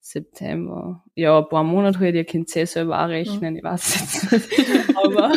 [0.00, 1.02] September.
[1.16, 3.58] Ja, ein paar Monate halt, ihr könnt es selber auch rechnen, mhm.
[3.58, 4.96] ich weiß jetzt nicht.
[4.96, 5.32] Aber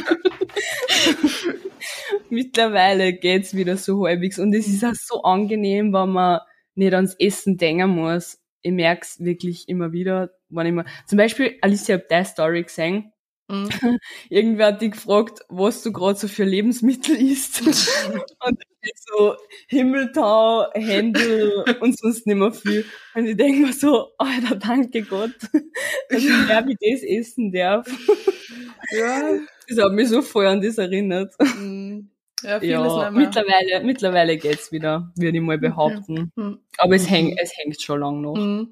[2.30, 4.38] mittlerweile geht's wieder so halbwegs.
[4.38, 6.42] Und es ist auch so angenehm, wenn man
[6.76, 8.40] nicht ans Essen denken muss.
[8.62, 13.12] Ich merk's wirklich immer wieder, wenn ich mal, zum Beispiel, Alicia, hab deine Story gesehen.
[13.50, 13.70] Mhm.
[14.30, 17.62] Irgendwer hat dich gefragt, was du gerade so für Lebensmittel isst.
[18.46, 18.60] und
[18.96, 19.36] so
[19.68, 22.86] Himmeltau, Händel und sonst nicht mehr viel.
[23.16, 25.36] Und ich denke mir so, Alter, danke Gott,
[26.10, 27.88] dass ich mehr wie das essen darf.
[28.92, 29.40] ja.
[29.68, 31.34] Das hat mich so voll an das erinnert.
[31.40, 32.10] Mhm.
[32.42, 36.32] Ja, ja mittlerweile, mittlerweile geht's wieder, würde ich mal behaupten.
[36.36, 36.60] Mhm.
[36.78, 38.70] Aber es, häng, es hängt schon lang noch.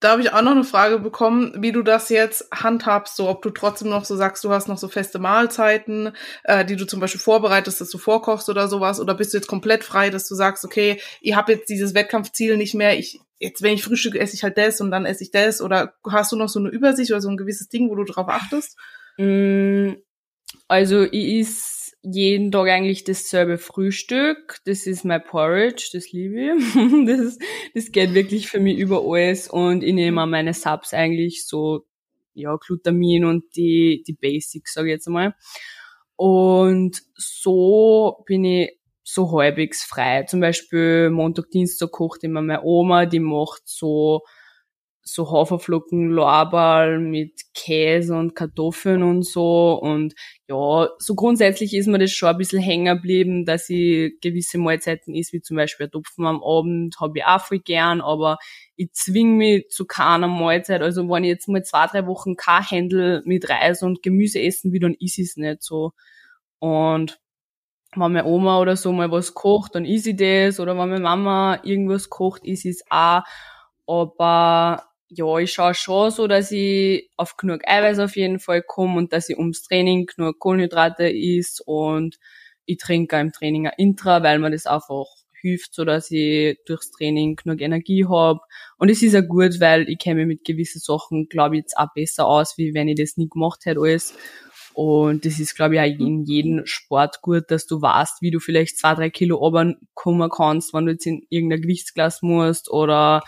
[0.00, 3.42] Da habe ich auch noch eine Frage bekommen, wie du das jetzt handhabst, so ob
[3.42, 6.12] du trotzdem noch so sagst, du hast noch so feste Mahlzeiten,
[6.44, 9.46] äh, die du zum Beispiel vorbereitest, dass du vorkochst oder sowas, oder bist du jetzt
[9.46, 13.62] komplett frei, dass du sagst, okay, ich habe jetzt dieses Wettkampfziel nicht mehr, ich jetzt
[13.62, 16.36] wenn ich frühstücke, esse ich halt das und dann esse ich das, oder hast du
[16.36, 18.78] noch so eine Übersicht oder so ein gewisses Ding, wo du drauf achtest?
[19.18, 19.92] Mm,
[20.66, 24.58] also ich is jeden Tag eigentlich dasselbe Frühstück.
[24.64, 26.74] Das ist mein Porridge, das liebe ich.
[27.06, 27.38] Das,
[27.74, 31.86] das geht wirklich für mich über alles und ich nehme meine Subs eigentlich so,
[32.34, 35.34] ja, Glutamin und die, die Basics, sage ich jetzt einmal.
[36.16, 40.24] Und so bin ich so halbwegs frei.
[40.24, 44.22] Zum Beispiel Montag, Dienstag kocht immer meine Oma, die macht so
[45.12, 49.72] so Haferflocken, Lorbeer mit Käse und Kartoffeln und so.
[49.80, 50.14] Und
[50.48, 55.14] ja, so grundsätzlich ist mir das schon ein bisschen hängen geblieben, dass ich gewisse Mahlzeiten
[55.14, 58.38] ist, wie zum Beispiel ein Topfen am Abend, habe ich auch viel gern, aber
[58.76, 60.80] ich zwing mich zu keiner Mahlzeit.
[60.80, 64.72] Also wenn ich jetzt mal zwei, drei Wochen kein Händel mit Reis und Gemüse essen
[64.72, 65.92] will, dann ist es nicht so.
[66.60, 67.20] Und
[67.96, 70.60] wenn meine Oma oder so mal was kocht, dann ist ich das.
[70.60, 73.22] Oder wenn meine Mama irgendwas kocht, ist es auch.
[73.86, 78.96] Aber ja, ich schaue schon so, dass ich auf genug Eiweiß auf jeden Fall komme
[78.96, 82.16] und dass ich ums Training genug Kohlenhydrate isst und
[82.64, 85.06] ich trinke im Training ein Intra, weil mir das einfach
[85.40, 88.40] hilft, so dass ich durchs Training genug Energie habe.
[88.78, 91.92] Und es ist ja gut, weil ich mich mit gewissen Sachen, glaube ich, jetzt auch
[91.92, 94.14] besser aus, wie wenn ich das nie gemacht hätte alles.
[94.74, 98.38] Und das ist, glaube ich, auch in jedem Sport gut, dass du weißt, wie du
[98.38, 99.40] vielleicht zwei, drei Kilo
[99.94, 103.22] kommen kannst, wenn du jetzt in irgendeiner Gewichtsklasse musst oder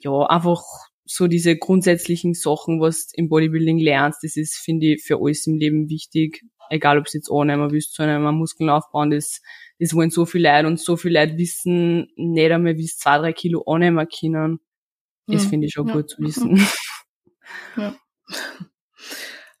[0.00, 5.18] ja, einfach so diese grundsätzlichen Sachen, was im Bodybuilding lernst, das ist, finde ich, für
[5.20, 6.44] alles im Leben wichtig.
[6.70, 9.40] Egal, ob es jetzt annehmen willst, zunehmen, Muskeln aufbauen, das,
[9.78, 13.18] das wollen so viele Leute und so viele Leute wissen nicht einmal, wie es zwei,
[13.18, 14.60] drei Kilo annehmen können.
[15.26, 15.48] Das mhm.
[15.48, 15.94] finde ich schon ja.
[15.94, 16.66] gut zu wissen.
[17.76, 17.94] Ja.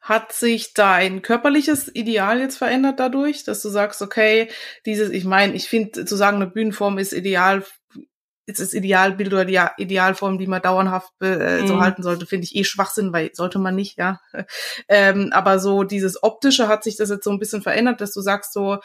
[0.00, 4.48] Hat sich dein körperliches Ideal jetzt verändert dadurch, dass du sagst, okay,
[4.86, 7.64] dieses, ich meine, ich finde zu sagen, eine Bühnenform ist ideal
[8.48, 11.80] ist das Idealbild oder die Idealform, die man dauerhaft äh, so mhm.
[11.80, 14.20] halten sollte, finde ich eh Schwachsinn, weil sollte man nicht, ja.
[14.88, 18.22] ähm, aber so dieses optische hat sich das jetzt so ein bisschen verändert, dass du
[18.22, 18.78] sagst so,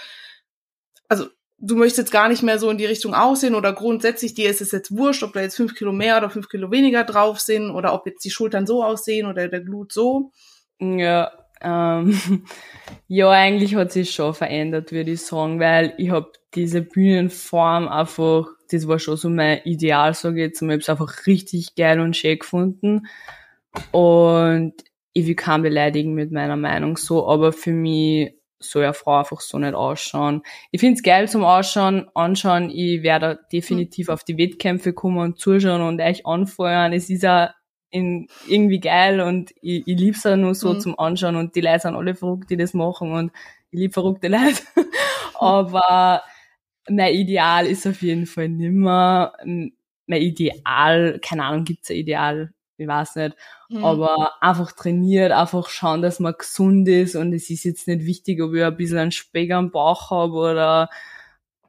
[1.07, 1.27] also
[1.59, 4.59] du möchtest jetzt gar nicht mehr so in die Richtung aussehen oder grundsätzlich dir ist
[4.59, 7.71] es jetzt wurscht, ob da jetzt fünf Kilo mehr oder fünf Kilo weniger drauf sind
[7.71, 10.31] oder ob jetzt die Schultern so aussehen oder der Glut so.
[10.79, 12.19] Ja, ähm,
[13.07, 18.47] ja, eigentlich hat sich schon verändert, würde ich sagen, weil ich habe diese Bühnenform einfach,
[18.73, 21.75] das war schon so mein Ideal, sage ich jetzt mal, ich habe es einfach richtig
[21.75, 23.07] geil und schön gefunden
[23.91, 24.73] und
[25.13, 29.41] ich will keinen beleidigen mit meiner Meinung so, aber für mich soll eine Frau einfach
[29.41, 30.41] so nicht ausschauen.
[30.71, 32.69] Ich find's geil zum Ausschauen, anschauen.
[32.69, 36.93] Ich werde definitiv auf die Wettkämpfe kommen und zuschauen und euch anfeuern.
[36.93, 37.53] Es ist ja
[37.91, 40.79] irgendwie geil und ich, ich lieb's auch nur so mhm.
[40.79, 43.31] zum Anschauen und die Leute sind alle verrückt, die das machen und
[43.69, 44.63] ich lieb verrückte Leute.
[45.35, 46.23] Aber
[46.89, 49.33] mein Ideal ist auf jeden Fall nimmer.
[49.45, 52.53] Mein Ideal, keine Ahnung, gibt's ein Ideal?
[52.77, 53.35] ich weiß nicht,
[53.69, 53.83] mhm.
[53.83, 58.41] aber einfach trainiert, einfach schauen, dass man gesund ist und es ist jetzt nicht wichtig,
[58.41, 60.89] ob ich ein bisschen einen Speck am Bauch habe oder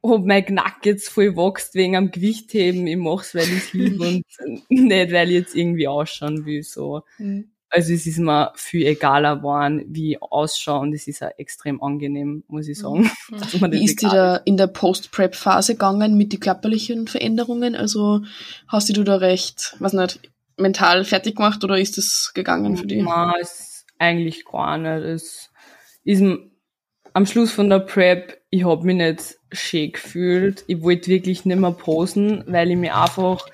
[0.03, 2.87] ob mein Knack jetzt voll wächst wegen am Gewichtheben.
[2.87, 4.24] Ich mach's, weil ich's liebe und
[4.68, 7.03] nicht, weil ich jetzt irgendwie ausschauen will, so.
[7.18, 7.50] Mhm.
[7.74, 11.82] Also es ist mir viel egaler geworden, wie ich ausschaue und es ist auch extrem
[11.82, 13.10] angenehm, muss ich sagen.
[13.30, 13.72] Mhm.
[13.72, 17.74] Wie ist dir in der Post-Prep-Phase gegangen mit den körperlichen Veränderungen?
[17.74, 18.20] Also
[18.68, 20.20] hast du da recht, was nicht,
[20.56, 23.02] mental fertig gemacht oder ist es gegangen für dich?
[23.02, 25.04] Nein, ist eigentlich gar nicht.
[25.04, 25.50] Es
[26.04, 26.22] ist
[27.12, 30.62] am Schluss von der Prep, ich hab mich nicht schön gefühlt.
[30.68, 33.44] Ich wollte wirklich nicht mehr posen, weil ich mich einfach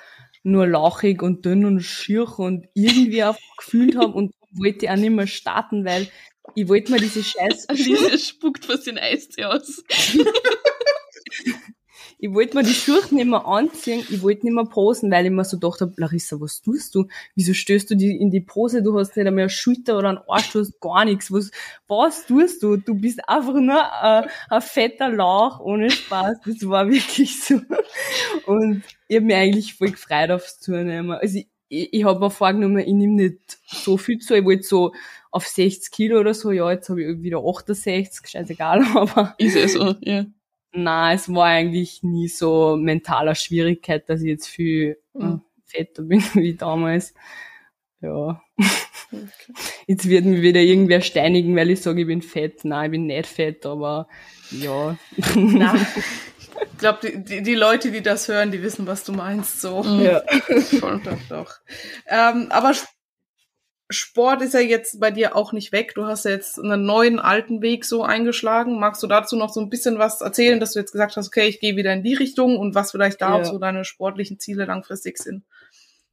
[0.42, 5.11] nur lauchig und dünn und schier und irgendwie einfach gefühlt habe und wollte auch nicht
[5.11, 6.09] mehr starten, weil
[6.55, 7.66] ich wollte mir diese Scheiß...
[7.72, 9.85] Diese spuckt was in Eistee aus.
[12.22, 15.30] ich wollte mir die Schuhe nicht mehr anziehen, ich wollte nicht mehr posen, weil ich
[15.33, 17.06] mir so dachte, Larissa, was tust du?
[17.35, 18.83] Wieso stößt du die in die Pose?
[18.83, 21.33] Du hast nicht einmal eine Schulter oder einen Arsch, du hast gar nichts.
[21.33, 21.50] Was,
[21.88, 22.76] was tust du?
[22.76, 26.40] Du bist einfach nur ein, ein fetter Lauch ohne Spaß.
[26.44, 27.62] Das war wirklich so.
[28.44, 31.12] Und ich habe mich eigentlich voll gefreut aufs Zunehmen.
[31.12, 34.35] Also ich, ich, ich habe mir vorgenommen, ich nehme nicht so viel zu.
[34.35, 34.92] Ich wollte so
[35.30, 36.50] auf 60 Kilo oder so.
[36.50, 39.35] Ja, jetzt habe ich wieder 68, scheißegal, aber.
[39.38, 40.26] Ist ja so, ja.
[40.72, 45.42] Na, es war eigentlich nie so mentaler Schwierigkeit, dass ich jetzt viel mhm.
[45.64, 47.14] fetter bin wie damals.
[48.00, 48.40] Ja.
[49.12, 49.52] Okay.
[49.87, 52.64] Jetzt wird mir wieder irgendwer steinigen, weil ich sage, ich bin fett.
[52.64, 54.09] Nein, ich bin nicht fett, aber
[54.50, 54.96] ja.
[55.35, 55.74] Na,
[56.72, 59.61] ich glaube, die, die, die, Leute, die das hören, die wissen, was du meinst.
[59.61, 59.83] So.
[59.83, 60.22] Ja.
[60.80, 61.54] Voll, doch, doch.
[62.06, 62.72] Ähm, aber
[63.90, 65.94] Sport ist ja jetzt bei dir auch nicht weg.
[65.94, 68.79] Du hast ja jetzt einen neuen alten Weg so eingeschlagen.
[68.79, 71.48] Magst du dazu noch so ein bisschen was erzählen, dass du jetzt gesagt hast, okay,
[71.48, 73.40] ich gehe wieder in die Richtung und was vielleicht da ja.
[73.40, 75.44] auch so deine sportlichen Ziele langfristig sind?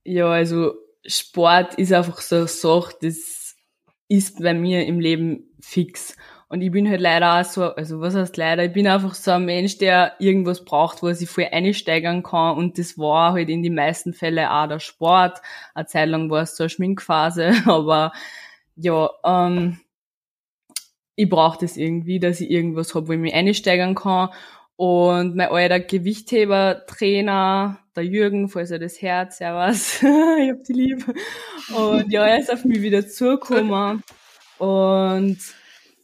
[0.03, 0.73] Ja, also
[1.05, 3.55] Sport ist einfach so eine Sache, das
[4.07, 6.15] ist bei mir im Leben fix.
[6.49, 9.31] Und ich bin halt leider auch so, also was heißt leider, ich bin einfach so
[9.31, 12.57] ein Mensch, der irgendwas braucht, wo er sich voll einsteigern kann.
[12.57, 15.41] Und das war halt in den meisten Fällen auch der Sport.
[15.75, 18.13] Eine Zeit lang war es so eine Schminkphase, aber
[18.77, 19.79] ja, ähm,
[21.15, 24.29] ich brauche das irgendwie, dass ich irgendwas habe, wo ich mich einsteigern kann.
[24.77, 31.13] Und mein alter Gewichtheber-Trainer, der Jürgen, falls er das hört, servus, ich hab die lieb.
[31.75, 34.03] Und ja, er ist auf mich wieder zugekommen.
[34.59, 35.39] Und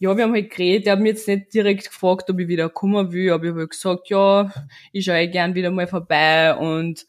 [0.04, 2.68] ja, wir haben halt geredet, er hat mir jetzt nicht direkt gefragt, ob ich wieder
[2.68, 4.52] kommen will, aber ich habe halt gesagt, ja,
[4.92, 7.06] ich schaue gern wieder mal vorbei und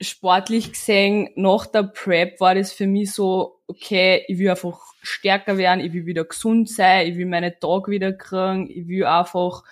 [0.00, 5.58] sportlich gesehen, nach der Prep war das für mich so, okay, ich will einfach stärker
[5.58, 9.64] werden, ich will wieder gesund sein, ich will meine Tage wieder kriegen, ich will einfach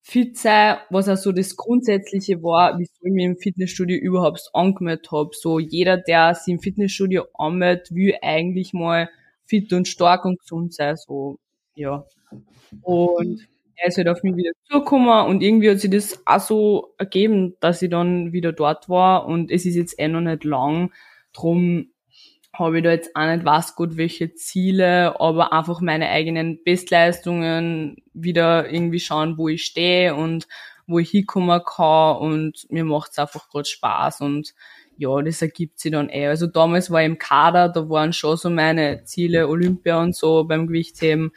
[0.00, 5.12] fit sein, was auch so das Grundsätzliche war, wieso ich mich im Fitnessstudio überhaupt angemeldet
[5.12, 5.32] habe.
[5.34, 9.10] So jeder, der sich im Fitnessstudio anmeldet, will eigentlich mal
[9.44, 10.96] fit und stark und gesund sein.
[10.96, 11.38] So
[11.78, 12.04] ja.
[12.82, 16.94] Und er ist halt auf mich wieder zugekommen und irgendwie hat sich das auch so
[16.98, 20.92] ergeben, dass ich dann wieder dort war und es ist jetzt eh noch nicht lang.
[21.32, 21.90] Drum
[22.52, 27.98] habe ich da jetzt auch nicht was gut welche Ziele, aber einfach meine eigenen Bestleistungen
[28.14, 30.48] wieder irgendwie schauen, wo ich stehe und
[30.88, 34.54] wo ich hinkommen kann und mir macht es einfach gerade Spaß und
[34.96, 36.26] ja, das ergibt sich dann eh.
[36.26, 40.42] Also damals war ich im Kader, da waren schon so meine Ziele Olympia und so
[40.42, 41.30] beim Gewichtheben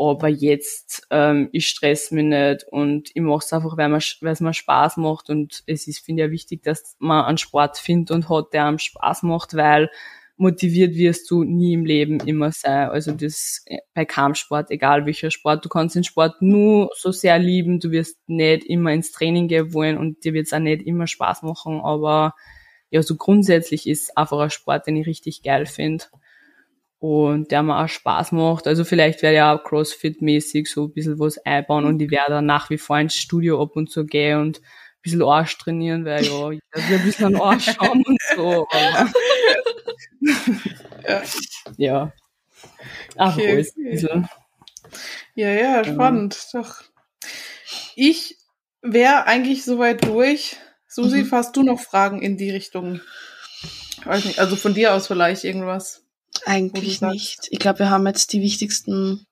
[0.00, 4.54] aber jetzt, ähm, ich stress mich nicht und ich mache es einfach, weil, es mir
[4.54, 5.28] Spaß macht.
[5.28, 8.78] Und es ist, finde ich, wichtig, dass man einen Sport findet und hat, der einem
[8.78, 9.90] Spaß macht, weil
[10.38, 12.88] motiviert wirst du nie im Leben immer sein.
[12.88, 17.38] Also das äh, bei Kampfsport, egal welcher Sport, du kannst den Sport nur so sehr
[17.38, 20.86] lieben, du wirst nicht immer ins Training gehen wollen und dir wird es auch nicht
[20.86, 22.34] immer Spaß machen, aber
[22.88, 26.06] ja, so grundsätzlich ist einfach ein Sport, den ich richtig geil finde
[27.00, 28.66] und der mir auch Spaß macht.
[28.66, 32.46] Also vielleicht werde ich auch CrossFit-mäßig so ein bisschen was einbauen und ich werde dann
[32.46, 36.24] nach wie vor ins Studio ab und zu gehen und ein bisschen Arsch trainieren, weil
[36.24, 38.68] ja, ich will ein bisschen Arsch haben und so.
[41.78, 42.12] Ja.
[43.16, 44.28] Ach, okay, alles ein bisschen.
[45.34, 46.36] Ja, ja, spannend.
[46.52, 46.60] Ja.
[46.60, 46.82] Doch.
[47.96, 48.36] Ich
[48.82, 50.58] wäre eigentlich soweit durch.
[50.86, 51.32] Susi, mhm.
[51.32, 53.00] hast du noch Fragen in die Richtung?
[54.04, 56.04] Weiß nicht, also von dir aus vielleicht irgendwas?
[56.44, 57.48] Eigentlich nicht.
[57.50, 59.26] Ich glaube, wir haben jetzt die wichtigsten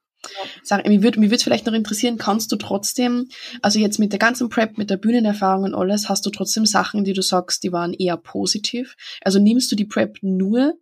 [0.63, 0.89] Sachen.
[0.89, 3.29] Mich würde würd vielleicht noch interessieren, kannst du trotzdem,
[3.63, 7.05] also jetzt mit der ganzen Prep, mit der Bühnenerfahrung und alles, hast du trotzdem Sachen,
[7.05, 8.97] die du sagst, die waren eher positiv?
[9.23, 10.75] Also nimmst du die Prep nur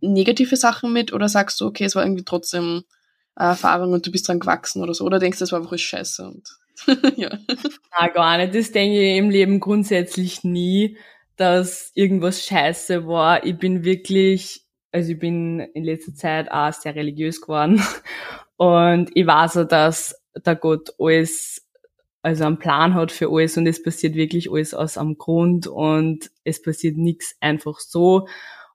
[0.00, 2.84] negative Sachen mit oder sagst du, okay, es war irgendwie trotzdem
[3.34, 5.04] eine Erfahrung und du bist dran gewachsen oder so?
[5.04, 6.48] Oder denkst du, das war einfach scheiße und
[7.16, 7.36] ja.
[7.98, 8.54] Na, gar nicht.
[8.54, 10.96] Das denke ich im Leben grundsätzlich nie,
[11.36, 13.44] dass irgendwas scheiße war.
[13.44, 17.82] Ich bin wirklich also ich bin in letzter Zeit auch sehr religiös geworden
[18.56, 21.66] und ich weiß auch, dass der Gott alles,
[22.22, 26.30] also einen Plan hat für alles und es passiert wirklich alles aus am Grund und
[26.44, 28.26] es passiert nichts einfach so.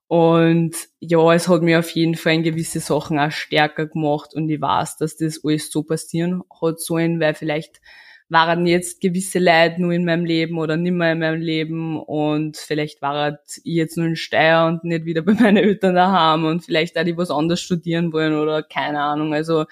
[0.07, 4.49] Und ja, es hat mir auf jeden Fall in gewisse Sachen auch stärker gemacht und
[4.49, 7.81] ich weiß, dass das alles so passieren hat sollen, weil vielleicht
[8.29, 13.01] waren jetzt gewisse Leute nur in meinem Leben oder nimmer in meinem Leben und vielleicht
[13.01, 16.97] war ich jetzt nur in Steyr und nicht wieder bei meinen Eltern daheim und vielleicht
[16.97, 19.33] auch die was anderes studieren wollen oder keine Ahnung.
[19.33, 19.65] Also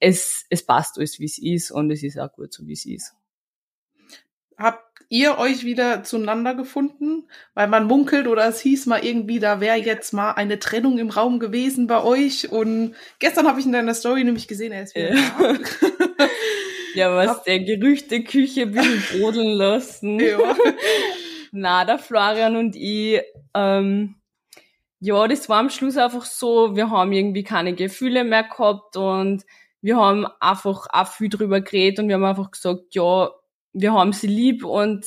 [0.00, 2.86] es, es passt alles, wie es ist und es ist auch gut so, wie es
[2.86, 3.14] ist.
[4.56, 7.28] Habt ihr euch wieder zueinander gefunden?
[7.54, 11.10] Weil man munkelt oder es hieß mal irgendwie, da wäre jetzt mal eine Trennung im
[11.10, 14.94] Raum gewesen bei euch und gestern habe ich in deiner Story nämlich gesehen, er ist
[14.94, 15.14] wieder
[16.94, 17.14] ja.
[17.14, 20.20] Was der Gerüchteküche ein bisschen brodeln lassen.
[20.20, 20.38] Ja.
[21.52, 23.20] Na, der Florian und ich,
[23.54, 24.16] ähm,
[25.00, 29.44] ja, das war am Schluss einfach so, wir haben irgendwie keine Gefühle mehr gehabt und
[29.80, 33.30] wir haben einfach auch viel drüber geredet und wir haben einfach gesagt, ja,
[33.72, 35.06] wir haben sie lieb und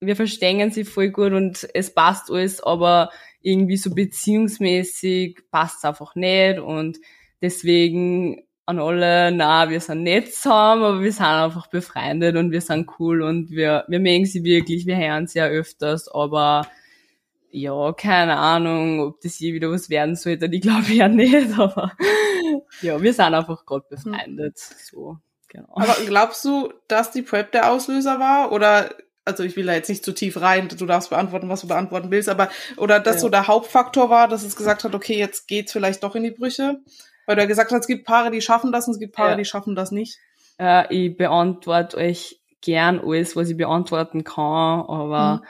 [0.00, 3.10] wir verstehen sie voll gut und es passt alles, aber
[3.42, 6.98] irgendwie so beziehungsmäßig passt es einfach nicht und
[7.40, 12.60] deswegen an alle, na, wir sind nicht zusammen, aber wir sind einfach befreundet und wir
[12.60, 16.66] sind cool und wir, wir mögen sie wirklich, wir hören sie ja öfters, aber
[17.50, 21.92] ja, keine Ahnung, ob das je wieder was werden sollte, ich glaube ja nicht, aber
[22.80, 25.72] ja, wir sind einfach gerade befreundet, so, genau.
[25.74, 29.88] Aber glaubst du, dass die Prep der Auslöser war oder also ich will da jetzt
[29.88, 33.20] nicht zu tief rein, du darfst beantworten, was du beantworten willst, aber oder dass ja.
[33.20, 36.30] so der Hauptfaktor war, dass es gesagt hat, okay, jetzt geht's vielleicht doch in die
[36.30, 36.80] Brüche?
[37.26, 39.30] Weil du ja gesagt hast, es gibt Paare, die schaffen das und es gibt Paare,
[39.30, 39.36] ja.
[39.36, 40.18] die schaffen das nicht.
[40.58, 45.48] Äh, ich beantworte euch gern alles, was ich beantworten kann, aber mhm.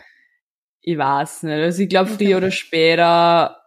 [0.83, 1.55] ich weiß nicht.
[1.55, 3.60] Also ich glaube, früher oder später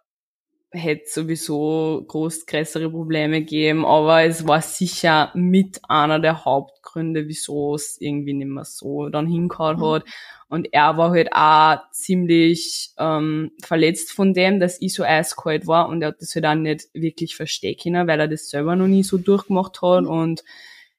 [0.74, 7.76] hätte sowieso groß größere Probleme gegeben, aber es war sicher mit einer der Hauptgründe, wieso
[7.76, 9.86] es irgendwie nicht mehr so dann hingehauen mhm.
[9.86, 10.04] hat.
[10.50, 15.90] Und er war halt auch ziemlich ähm, verletzt von dem, dass ich so eiskalt war
[15.90, 18.88] und er hat das halt auch nicht wirklich verstehen können, weil er das selber noch
[18.88, 20.10] nie so durchgemacht hat mhm.
[20.10, 20.44] und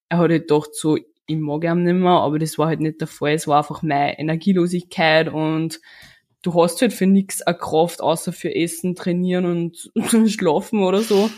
[0.09, 3.01] er hat halt gedacht so, ich mag ihn nicht mehr, aber das war halt nicht
[3.01, 3.33] der Fall.
[3.33, 5.81] Es war einfach meine Energielosigkeit und
[6.45, 9.91] du hast halt für nichts eine Kraft, außer für Essen, Trainieren und
[10.31, 11.31] Schlafen oder so.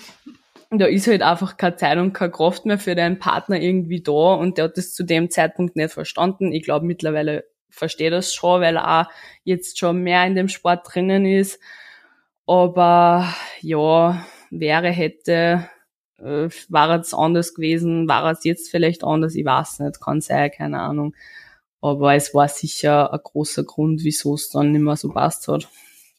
[0.71, 4.35] Da ist halt einfach keine Zeit und keine Kraft mehr für deinen Partner irgendwie da
[4.35, 6.53] und der hat das zu dem Zeitpunkt nicht verstanden.
[6.53, 9.11] Ich glaube, mittlerweile verstehe das schon, weil er auch
[9.45, 11.61] jetzt schon mehr in dem Sport drinnen ist.
[12.47, 15.69] Aber ja, wäre, hätte,
[16.19, 20.51] äh, war es anders gewesen, war es jetzt vielleicht anders, ich weiß nicht, kann sein,
[20.51, 21.15] keine Ahnung.
[21.87, 25.69] Aber es war sicher ein großer Grund, wieso es dann nicht mehr so passt hat.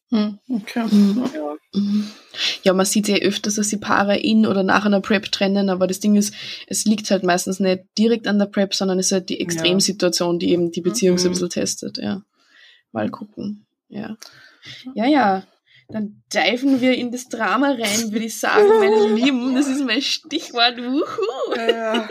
[0.10, 0.86] Hm, okay.
[0.90, 1.24] Mhm.
[1.34, 1.56] Ja.
[1.74, 2.08] Mhm.
[2.64, 5.86] ja, man sieht ja öfters, dass die Paare in oder nach einer Prep trennen, aber
[5.86, 6.34] das Ding ist,
[6.68, 10.40] es liegt halt meistens nicht direkt an der Prep, sondern es ist halt die Extremsituation,
[10.40, 11.20] die eben die Beziehung mhm.
[11.20, 12.24] so ein bisschen testet, ja.
[12.94, 14.16] Mal gucken, ja.
[14.96, 15.44] Ja, ja.
[15.90, 19.56] Dann diven wir in das Drama rein, würde ich sagen, meine Lieben.
[19.56, 20.78] Das ist mein Stichwort.
[20.78, 21.56] Wuhu.
[21.56, 22.08] Ja.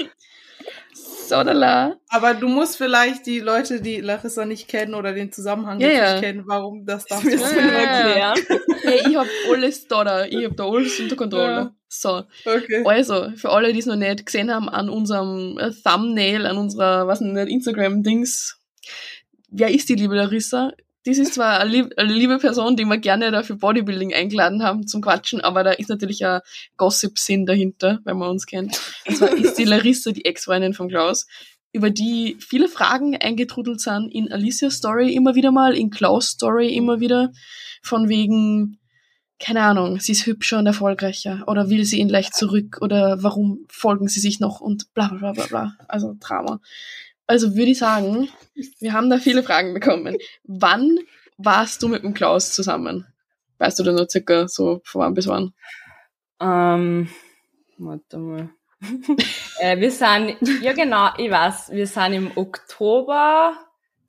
[1.28, 1.96] Sodala.
[2.08, 6.12] Aber du musst vielleicht die Leute, die Larissa nicht kennen oder den Zusammenhang ja, ja.
[6.12, 8.38] nicht kennen, warum das darfst du ja, erklären.
[8.82, 10.24] hey, ich hab alles da, da.
[10.24, 11.52] ich hab da alles unter Kontrolle.
[11.52, 11.74] Ja.
[11.88, 12.24] So.
[12.44, 12.82] Okay.
[12.84, 17.06] Also, für alle, die es noch nicht gesehen haben, an unserem äh, Thumbnail, an unserer,
[17.06, 18.60] was nicht, Instagram-Dings,
[19.50, 20.72] wer ist die liebe Larissa?
[21.06, 24.64] Das ist zwar eine, lieb, eine liebe Person, die wir gerne da für Bodybuilding eingeladen
[24.64, 26.40] haben zum Quatschen, aber da ist natürlich ein
[26.76, 28.80] Gossip-Sinn dahinter, wenn man uns kennt.
[29.06, 31.26] Und zwar ist die Larissa, die Ex-Freundin von Klaus,
[31.72, 36.74] über die viele Fragen eingetrudelt sind in Alicia's Story immer wieder mal, in Klaus' Story
[36.74, 37.32] immer wieder,
[37.82, 38.80] von wegen,
[39.38, 43.66] keine Ahnung, sie ist hübscher und erfolgreicher oder will sie ihn leicht zurück oder warum
[43.68, 45.76] folgen sie sich noch und bla bla bla bla.
[45.86, 46.60] Also Drama.
[47.26, 48.28] Also würde ich sagen,
[48.78, 50.16] wir haben da viele Fragen bekommen.
[50.44, 50.98] Wann
[51.36, 53.06] warst du mit dem Klaus zusammen?
[53.58, 55.52] Weißt du da nur circa so von wann bis wann?
[56.40, 57.08] Ähm,
[57.78, 58.50] warte mal.
[59.60, 63.54] äh, wir sind, ja genau, ich weiß, wir sind im Oktober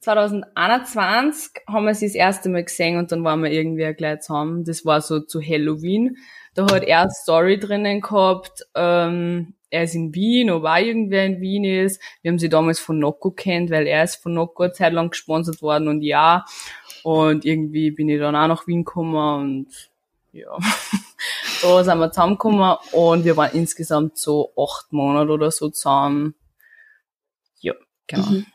[0.01, 4.63] 2021 haben wir sie das erste Mal gesehen und dann waren wir irgendwie gleich zusammen.
[4.63, 6.17] Das war so zu Halloween.
[6.57, 11.23] Da hat er eine Story drinnen gehabt, ähm, er ist in Wien, ob auch irgendwer
[11.23, 12.01] in Wien ist.
[12.23, 15.11] Wir haben sie damals von Nocco kennt, weil er ist von Nocco eine Zeit lang
[15.11, 16.45] gesponsert worden und ja.
[17.03, 19.91] Und irgendwie bin ich dann auch nach Wien gekommen und
[20.31, 20.57] ja,
[21.61, 26.33] da sind wir zusammengekommen und wir waren insgesamt so acht Monate oder so zusammen.
[27.59, 27.75] Ja,
[28.07, 28.31] genau.
[28.31, 28.45] Mhm.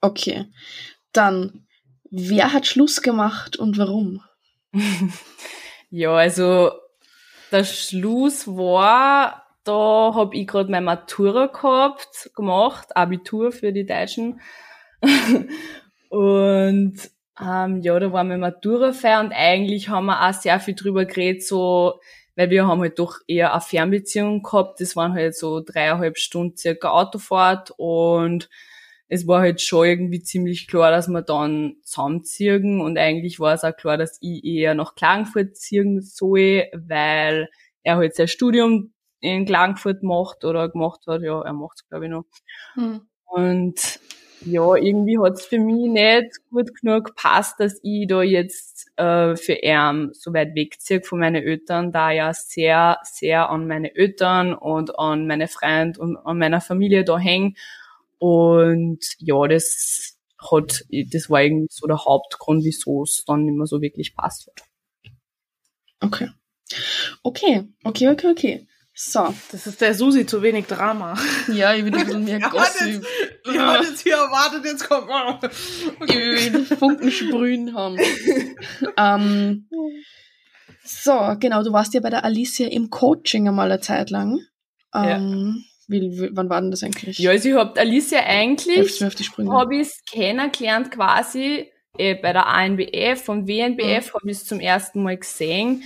[0.00, 0.44] Okay.
[1.10, 1.66] Dann,
[2.12, 4.22] wer hat Schluss gemacht und warum?
[5.90, 6.70] ja, also
[7.50, 14.40] der Schluss war, da hab ich gerade meine Matura gehabt, gemacht, Abitur für die Deutschen.
[16.08, 21.04] und ähm, ja, da war meine Matura-Feier und eigentlich haben wir auch sehr viel drüber
[21.04, 22.00] geredet, so,
[22.34, 24.80] weil wir haben halt doch eher eine Fernbeziehung gehabt.
[24.80, 28.48] Das waren halt so dreieinhalb Stunden circa Autofahrt und
[29.08, 33.64] es war halt schon irgendwie ziemlich klar, dass wir dann zusammenziehen und eigentlich war es
[33.64, 37.48] auch klar, dass ich eher nach Klagenfurt ziehen soll, weil
[37.82, 41.22] er halt sein Studium in Klagenfurt macht oder gemacht hat.
[41.22, 42.24] Ja, er macht es glaube ich noch.
[42.74, 43.00] Hm.
[43.24, 44.00] Und
[44.44, 49.36] ja, irgendwie hat es für mich nicht gut genug gepasst, dass ich da jetzt äh,
[49.36, 54.54] für ihn so weit wegziehe von meinen Eltern, da ja sehr, sehr an meine Eltern
[54.54, 57.56] und an meine Freunde und an meiner Familie da hängen.
[58.18, 63.66] Und ja, das hat, das war irgendwie so der Hauptgrund, wieso es dann nicht mehr
[63.66, 64.64] so wirklich passt hat.
[66.00, 66.30] Okay.
[67.22, 68.66] Okay, okay, okay, okay.
[68.94, 69.32] So.
[69.52, 71.16] Das ist der Susi zu wenig Drama.
[71.52, 73.06] Ja, ich will ein bisschen mehr Gossip.
[73.44, 75.38] Ich hatte jetzt hier erwartet, jetzt kommt mal.
[76.00, 76.34] Okay.
[76.34, 77.96] Ich will Funken sprühen haben.
[78.96, 79.68] ähm,
[80.84, 84.40] so, genau, du warst ja bei der Alicia im Coaching einmal eine Zeit lang.
[84.92, 85.77] Ähm, ja.
[85.88, 87.18] Wie, wann war denn das eigentlich?
[87.18, 93.48] Ja, also ich hab Alicia eigentlich, habe ich kennengelernt quasi äh, bei der ANBF, vom
[93.48, 94.14] WNBF mhm.
[94.14, 95.82] habe ich es zum ersten Mal gesehen.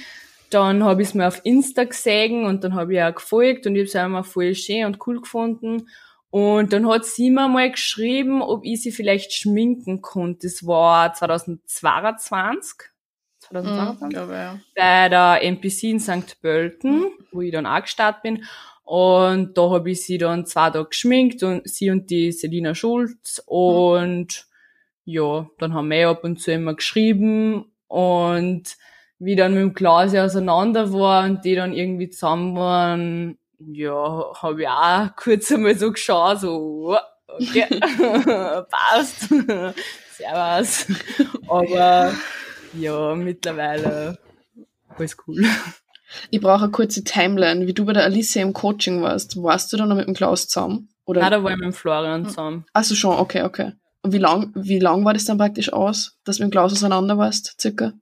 [0.50, 3.74] Dann habe ich es mir auf Insta gesehen und dann habe ich auch gefolgt und
[3.74, 5.88] ich habe es einmal voll schön und cool gefunden.
[6.30, 10.46] Und dann hat sie mir mal geschrieben, ob ich sie vielleicht schminken konnte.
[10.46, 12.88] Das war 2022.
[13.40, 14.06] 2022?
[14.06, 14.60] Mm, glaube, ja.
[14.74, 16.40] Bei der MPC in St.
[16.40, 17.12] Pölten, mhm.
[17.32, 18.44] wo ich dann auch gestartet bin.
[18.84, 23.42] Und da habe ich sie dann zwei Tage geschminkt und sie und die Selina Schulz.
[23.46, 24.46] Und
[25.04, 28.76] ja, dann haben wir ab und zu immer geschrieben und
[29.18, 34.62] wie dann mit dem Klaus auseinander war und die dann irgendwie zusammen waren, ja, habe
[34.62, 36.96] ich auch kurz einmal so geschaut, so,
[37.28, 37.66] okay,
[38.70, 39.28] passt,
[40.10, 40.86] servus.
[41.48, 42.12] Aber
[42.74, 44.18] ja, mittlerweile
[44.96, 45.44] alles cool.
[46.30, 49.42] Ich brauche eine kurze Timeline, wie du bei der Alicia im Coaching warst.
[49.42, 50.88] Warst du dann noch mit dem Klaus zusammen?
[51.04, 51.20] Oder?
[51.20, 52.64] Nein, da war ich mit dem Florian zusammen.
[52.72, 53.72] Also schon, okay, okay.
[54.02, 56.72] Und wie lang, wie lang war das dann praktisch aus, dass du mit dem Klaus
[56.72, 57.92] auseinander warst, circa?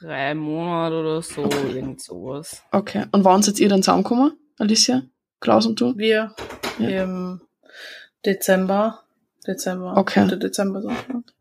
[0.00, 1.76] Drei Monate oder so, okay.
[1.76, 2.62] irgend sowas.
[2.72, 3.06] Okay.
[3.12, 5.02] Und wann seid ihr dann zusammengekommen, Alicia?
[5.40, 5.96] Klaus und du?
[5.96, 6.34] Wir
[6.78, 7.02] ja.
[7.02, 7.40] im
[8.24, 9.02] Dezember
[9.46, 9.96] Dezember.
[9.96, 10.24] Okay.
[10.24, 10.92] Mitte Dezember so.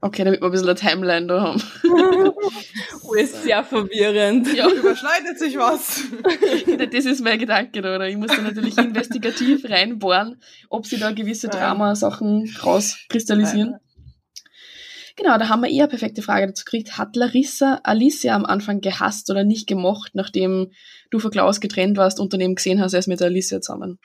[0.01, 1.63] Okay, damit wir ein bisschen eine Timeline da haben.
[3.03, 4.51] oh, ist sehr verwirrend.
[4.55, 6.03] Ja, überschneidet sich was.
[6.91, 8.07] das ist mein Gedanke, oder?
[8.07, 13.75] Ich muss da natürlich investigativ reinbohren, ob sie da gewisse Drama-Sachen rauskristallisieren.
[15.15, 16.97] Genau, da haben wir eher eine perfekte Frage dazu gekriegt.
[16.97, 20.71] Hat Larissa Alicia am Anfang gehasst oder nicht gemocht, nachdem
[21.11, 23.99] du von Klaus getrennt warst und daneben gesehen hast, er ist mit Alicia zusammen?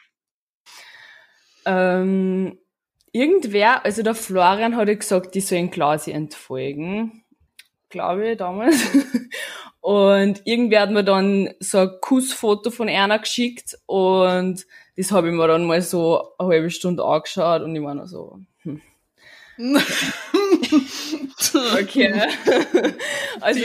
[1.64, 2.58] Ähm,
[3.16, 7.24] irgendwer, also der Florian hat ja gesagt, die sollen Klausi entfolgen.
[7.88, 8.76] Glaube ich, damals.
[9.80, 15.34] und irgendwer hat mir dann so ein Kussfoto von einer geschickt und das habe ich
[15.34, 18.80] mir dann mal so eine halbe Stunde angeschaut und ich war noch so, hm.
[21.80, 22.12] okay.
[23.40, 23.60] also,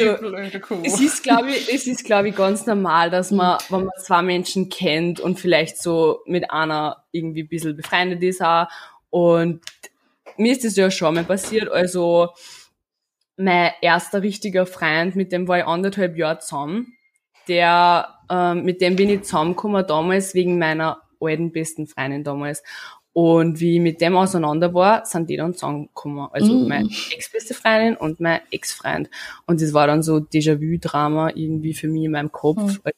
[0.83, 4.21] es ist, glaube ich, es ist, glaube ich, ganz normal, dass man, wenn man zwei
[4.21, 8.67] Menschen kennt und vielleicht so mit einer irgendwie ein bisschen befreundet ist auch
[9.11, 9.61] und
[10.37, 12.29] mir ist das ja schon mal passiert, also
[13.37, 16.93] mein erster richtiger Freund, mit dem war ich anderthalb Jahre zusammen,
[17.47, 22.63] der, ähm, mit dem bin ich zusammengekommen damals wegen meiner alten besten Freundin damals.
[23.13, 26.29] Und wie ich mit dem auseinander war, sind die dann zusammengekommen.
[26.31, 26.67] Also mm.
[26.67, 29.09] meine ex-beste Freundin und mein Ex-Freund.
[29.45, 32.79] Und das war dann so Déjà-vu-Drama irgendwie für mich in meinem Kopf.
[32.85, 32.89] Mm.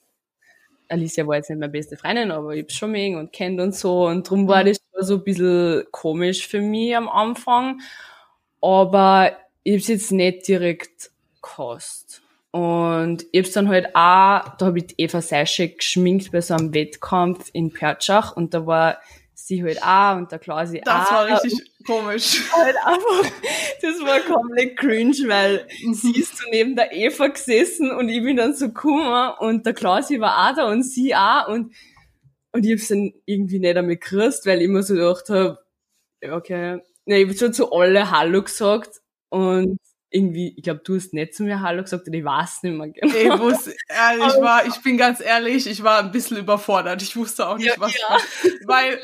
[0.89, 3.75] Alicia war jetzt nicht meine beste Freundin, aber ich hab's schon mögen und kennt und
[3.75, 4.07] so.
[4.07, 4.67] Und drum war mhm.
[4.67, 7.81] das so ein bisschen komisch für mich am Anfang.
[8.61, 9.31] Aber
[9.63, 11.11] ich hab's jetzt nicht direkt
[11.41, 12.21] gehasst.
[12.51, 16.73] Und ich hab's dann halt auch, da hab ich Eva Seischek geschminkt bei so einem
[16.73, 18.99] Wettkampf in Pertschach und da war
[19.33, 20.85] sie halt auch und der Klasi auch.
[20.85, 22.41] Das war richtig komisch.
[22.53, 23.31] Halt einfach,
[23.81, 25.93] das war komplett cringe, weil mhm.
[25.93, 29.73] sie ist so neben der Eva gesessen und ich bin dann so gekommen und der
[29.73, 31.73] Klasi war auch da und sie auch und,
[32.51, 35.59] und ich hab's dann irgendwie nicht damit gekriegt, weil ich immer so gedacht hab,
[36.31, 39.77] okay, ne, ich hab schon zu alle Hallo gesagt und
[40.13, 42.89] irgendwie, ich glaube, du hast nicht zu mir Hallo gesagt und ich weiß nicht mehr
[42.89, 43.15] genau.
[43.15, 47.01] Ich, wusste, äh, ich, war, ich bin ganz ehrlich, ich war ein bisschen überfordert.
[47.01, 47.93] Ich wusste auch nicht, ja, was.
[47.97, 48.17] Ja.
[48.65, 48.99] Weil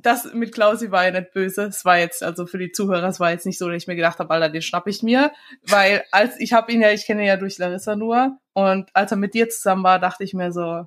[0.00, 1.64] das mit Klausi war ja nicht böse.
[1.64, 3.96] Es war jetzt, also für die Zuhörer, es war jetzt nicht so, dass ich mir
[3.96, 5.32] gedacht habe, Alter, den schnapp ich mir.
[5.62, 8.38] Weil als ich habe ihn ja, ich kenne ihn ja durch Larissa nur.
[8.52, 10.86] Und als er mit dir zusammen war, dachte ich mir so,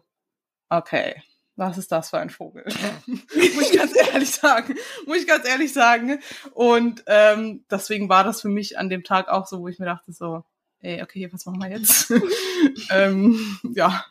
[0.70, 1.22] okay,
[1.58, 2.64] was ist das für ein Vogel?
[3.08, 4.76] Muss ich ganz ehrlich sagen.
[5.06, 6.20] Muss ich ganz ehrlich sagen.
[6.54, 9.88] Und ähm, deswegen war das für mich an dem Tag auch so, wo ich mir
[9.88, 10.44] dachte so,
[10.82, 12.14] ey, okay, was machen wir jetzt?
[12.92, 14.06] ähm, ja.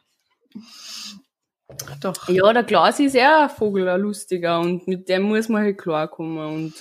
[2.01, 2.28] Doch.
[2.28, 5.78] Ja, der Klaus ist eher ein Vogel, ein lustiger und mit dem muss man halt
[5.78, 6.38] klarkommen.
[6.38, 6.74] Und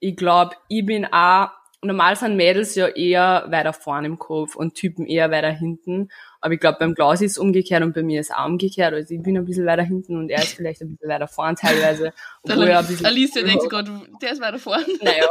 [0.00, 1.50] ich glaube, ich bin auch
[1.82, 6.08] normal sind Mädels ja eher weiter vorne im Kopf und Typen eher weiter hinten.
[6.40, 8.94] Aber ich glaube, beim Klaus ist es umgekehrt und bei mir ist es auch umgekehrt.
[8.94, 11.56] Also ich bin ein bisschen weiter hinten und er ist vielleicht ein bisschen weiter vorne
[11.56, 12.12] teilweise.
[12.42, 13.90] Obwohl er ein bisschen Alice denkt gerade,
[14.22, 14.84] der ist weiter vorne.
[15.02, 15.26] Naja.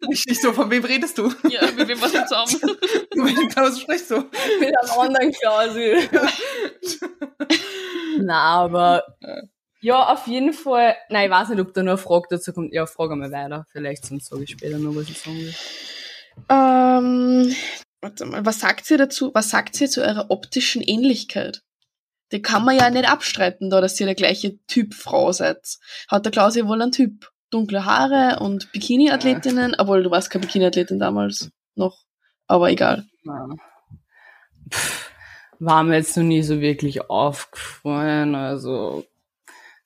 [0.08, 1.32] Nicht so, von wem redest du?
[1.48, 2.78] Ja, mit wem warst du zusammen?
[3.14, 4.16] mit welchem Klaus sprichst du?
[4.60, 5.74] Mit einem anderen Klaus.
[8.20, 9.04] Na, aber
[9.80, 10.96] ja, auf jeden Fall.
[11.08, 12.72] Nein, ich weiß nicht, ob da noch eine Frage dazu kommt.
[12.72, 13.66] Ja, frage mal weiter.
[13.72, 15.54] Vielleicht sonst sage ich später noch, was ich sagen will.
[16.48, 17.54] Ähm,
[18.00, 19.30] warte mal, was sagt ihr dazu?
[19.34, 21.62] Was sagt ihr zu eurer optischen Ähnlichkeit?
[22.32, 25.78] Die kann man ja nicht abstreiten, da dass ihr der gleiche Typ Frau seid.
[26.08, 27.30] Hat der Klaus ja wohl einen Typ.
[27.50, 29.76] Dunkle Haare und Bikini-Athletinnen, ja.
[29.80, 32.04] obwohl du warst keine Bikini-Athletin damals noch.
[32.46, 33.06] Aber egal.
[33.24, 33.48] Ja.
[35.58, 38.34] war mir jetzt noch nie so wirklich aufgefallen.
[38.34, 39.04] Also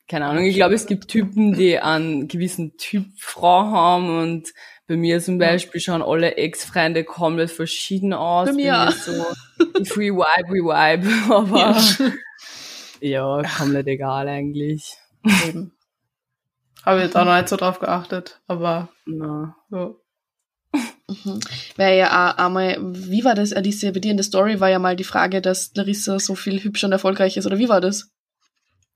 [0.08, 4.52] keine Ahnung, ich glaube, es gibt Typen, die einen gewissen Typ Frau haben und
[4.86, 8.48] bei mir zum Beispiel schauen alle Ex-Freunde komplett verschieden aus.
[8.48, 8.92] Bei mir auch.
[8.92, 9.12] So
[9.84, 11.76] Free Vibe, Vibe, aber
[13.00, 13.40] ja.
[13.40, 14.94] ja, komplett egal eigentlich.
[15.46, 15.72] Eben.
[16.84, 19.56] Habe jetzt auch noch nicht so drauf geachtet, aber Na.
[19.70, 19.94] ja.
[21.08, 21.40] Mhm.
[21.76, 24.78] Weil ja auch einmal, wie war das, Alicia, bei dir in der Story war ja
[24.78, 28.13] mal die Frage, dass Larissa so viel hübsch und erfolgreich ist, oder wie war das?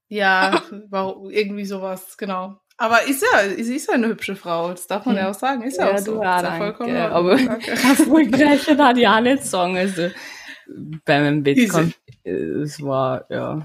[0.09, 2.61] Ja, war irgendwie sowas, genau.
[2.77, 5.35] Aber ist ja, sie ist ja eine hübsche Frau, das darf man ja, ja auch
[5.35, 5.63] sagen.
[5.63, 6.23] Ist ja, ja auch so.
[6.23, 6.59] Ja, danke.
[6.59, 9.77] Vollkommen aber erfolgreich hat auch nicht sagen.
[9.77, 10.11] Also
[11.05, 13.63] bei meinem Wettkampf, es war, ja,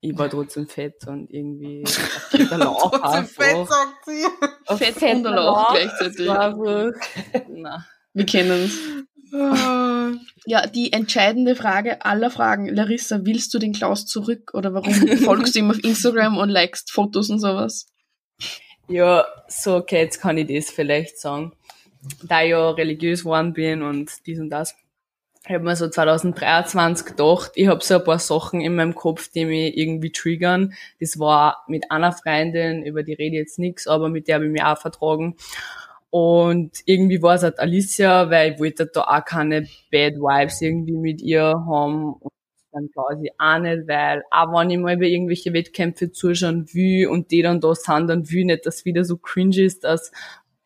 [0.00, 1.84] ich war trotzdem fett und irgendwie
[2.32, 4.76] der Lauch Trotzdem fett, sagt sie.
[4.76, 6.30] Fett, fett und der Lauch gleichzeitig.
[6.30, 6.92] Einfach,
[7.48, 7.84] na.
[8.12, 8.78] Wir kennen es.
[10.48, 12.68] Ja, die entscheidende Frage aller Fragen.
[12.68, 16.92] Larissa, willst du den Klaus zurück oder warum folgst du ihm auf Instagram und likest
[16.92, 17.88] Fotos und sowas?
[18.88, 21.52] Ja, so, okay, jetzt kann ich das vielleicht sagen.
[22.22, 24.76] Da ich ja religiös geworden bin und dies und das.
[25.48, 29.28] Ich habe mir so 2023 gedacht, ich habe so ein paar Sachen in meinem Kopf,
[29.32, 30.74] die mich irgendwie triggern.
[31.00, 34.46] Das war mit einer Freundin, über die rede ich jetzt nichts, aber mit der habe
[34.46, 35.36] ich mich auch vertragen.
[36.10, 40.96] Und irgendwie war es halt Alicia, weil ich wollte da auch keine Bad Vibes irgendwie
[40.96, 42.14] mit ihr haben.
[42.14, 42.32] Und
[42.72, 47.30] dann quasi auch nicht, weil auch wenn ich mal bei irgendwelche Wettkämpfe zuschauen will und
[47.30, 50.12] die dann da sind, dann will ich nicht, dass wieder so cringe ist, dass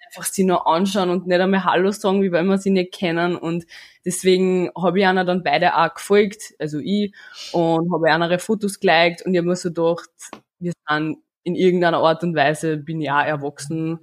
[0.06, 3.36] einfach sie nur anschauen und nicht einmal Hallo sagen, wie wenn wir sie nicht kennen.
[3.36, 3.64] Und
[4.04, 7.14] deswegen habe ich einer dann beide auch gefolgt, also ich,
[7.52, 10.10] und habe andere Fotos geliked und ich habe mir so gedacht,
[10.58, 14.00] wir sind in irgendeiner Art und Weise, bin ich auch erwachsen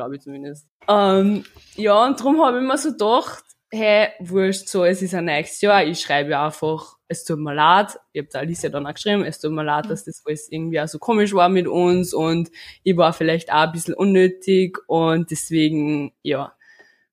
[0.00, 0.66] glaube ich zumindest.
[0.88, 1.44] Ähm,
[1.76, 5.60] ja, und darum habe ich mir so gedacht, hey, wurscht, so, es ist ein nächstes
[5.60, 9.24] Jahr, ich schreibe einfach, es tut mir leid, ich habe da Alicia dann auch geschrieben,
[9.24, 12.50] es tut mir leid, dass das alles irgendwie auch so komisch war mit uns und
[12.82, 16.54] ich war vielleicht auch ein bisschen unnötig und deswegen, ja.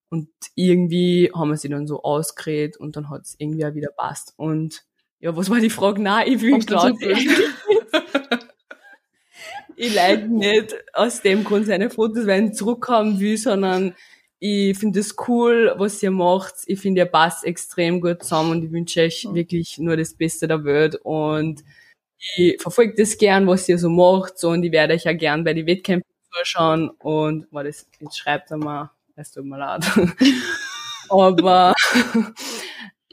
[0.08, 3.90] Und irgendwie haben wir sie dann so ausgeredet und dann hat es irgendwie auch wieder
[3.94, 4.32] passt.
[4.38, 4.82] Und
[5.20, 6.00] ja, was war die Frage?
[6.00, 6.94] Nein, ich will klar
[9.78, 13.94] ich like nicht aus dem Grund seine Fotos, weil ich zurückhaben will, sondern
[14.40, 16.54] ich finde es cool, was ihr macht.
[16.66, 20.48] Ich finde, ihr passt extrem gut zusammen und ich wünsche euch wirklich nur das Beste
[20.48, 21.64] der Welt und
[22.36, 25.54] ich verfolge das gern, was ihr so macht und ich werde euch ja gern bei
[25.54, 29.84] den Wettkämpfen zuschauen und war das, jetzt schreibt er mal, es tut mir leid.
[31.08, 31.74] Aber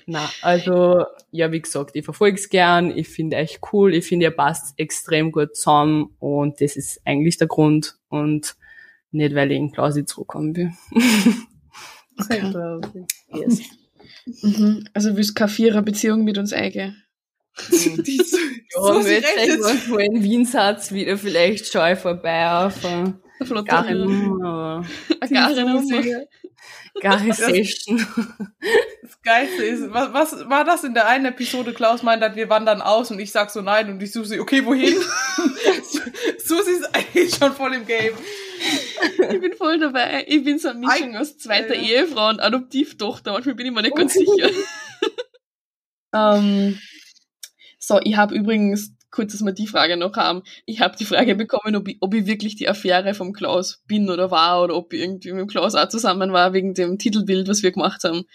[0.05, 4.25] na, also ja, wie gesagt, ich verfolge es gern, ich finde euch cool, ich finde,
[4.25, 8.55] ihr passt extrem gut zusammen und das ist eigentlich der Grund und
[9.11, 10.71] nicht, weil ich in Klausi zurückkommen will.
[12.17, 13.05] Okay.
[13.33, 13.61] Yes.
[14.41, 14.87] Mhm.
[14.93, 17.03] Also willst du keine Vierer-Beziehung mit uns eingehen?
[17.71, 18.37] Die so,
[18.75, 24.85] ja, so jetzt wo in Wien seid, wieder vielleicht ich vorbei auf aber Garin
[27.01, 28.07] Gary Session.
[29.01, 31.73] Das Geilste ist, was, was war das in der einen Episode?
[31.73, 34.95] Klaus meint, wir wandern aus und ich sag so nein und ich Susi, okay, wohin?
[36.37, 38.13] Susi ist eigentlich schon voll im Game.
[39.29, 40.25] Ich bin voll dabei.
[40.27, 43.33] Ich bin so eine Mischung aus zweiter Ehefrau und Adoptivtochter.
[43.33, 44.49] Manchmal bin ich mir nicht ganz sicher.
[46.13, 46.79] ähm,
[47.87, 51.35] so, ich habe übrigens, kurz, dass wir die Frage noch haben, ich habe die Frage
[51.35, 54.93] bekommen, ob ich, ob ich wirklich die Affäre vom Klaus bin oder war oder ob
[54.93, 58.25] ich irgendwie mit dem Klaus auch zusammen war wegen dem Titelbild, was wir gemacht haben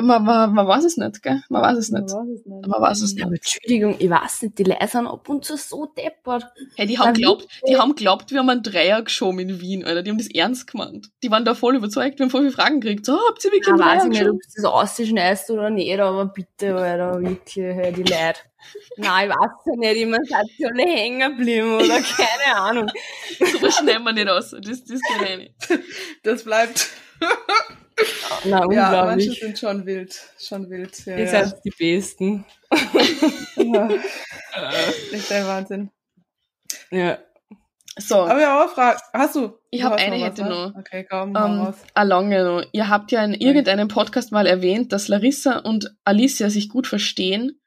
[0.00, 1.42] man, man, man weiß es nicht, gell?
[1.48, 2.08] Man weiß es nicht.
[2.08, 2.66] Man weiß es nicht.
[2.66, 3.24] Man weiß es nicht.
[3.24, 6.44] Aber Entschuldigung, ich weiß nicht, die Leute sind ab und zu so deppert.
[6.76, 10.02] Hey, die haben glaubt, die haben glaubt, wir haben einen Dreier geschoben in Wien, Alter.
[10.02, 11.10] Die haben das ernst gemeint.
[11.22, 13.06] Die waren da voll überzeugt, wir haben voll viele Fragen gekriegt.
[13.06, 15.98] So, habt ihr wirklich einen Dreier weiß ich nicht, ob du das ausschneidest oder nicht,
[15.98, 18.40] aber bitte, Alter, wirklich, hey, die Leute.
[18.96, 22.90] Nein, ich weiß ja nicht, immer seid ihr alle hängen geblieben oder keine Ahnung.
[23.38, 24.50] so was schneiden wir nicht aus.
[24.50, 25.54] Das, das geht eh nicht.
[26.22, 26.88] Das bleibt.
[28.44, 30.20] Na, ja, manche sind schon wild.
[30.38, 31.06] Schon wild.
[31.06, 31.44] Ja, Ihr ja.
[31.44, 32.44] seid die Besten.
[33.56, 33.88] ja.
[35.12, 35.90] Echt ein Wahnsinn.
[36.90, 37.18] Ja.
[37.96, 38.16] So.
[38.22, 38.98] Aber ja, auch Frage.
[39.12, 39.56] Hast du?
[39.70, 40.74] Ich habe eine noch hätte was, noch.
[40.74, 40.74] Ne?
[40.80, 41.76] Okay, komm, Ähm, mal raus.
[41.94, 42.64] eine lange noch.
[42.72, 47.60] Ihr habt ja in irgendeinem Podcast mal erwähnt, dass Larissa und Alicia sich gut verstehen.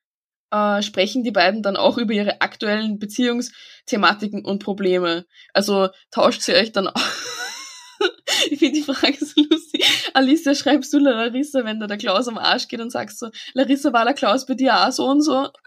[0.52, 5.26] Äh, sprechen die beiden dann auch über ihre aktuellen Beziehungsthematiken und Probleme?
[5.54, 7.02] Also tauscht sie euch dann auch?
[8.50, 9.86] ich finde die Frage so lustig.
[10.14, 13.92] Alicia, schreibst du Larissa, wenn da der Klaus am Arsch geht und sagst so, Larissa,
[13.94, 15.50] war der Klaus bei dir auch so und so?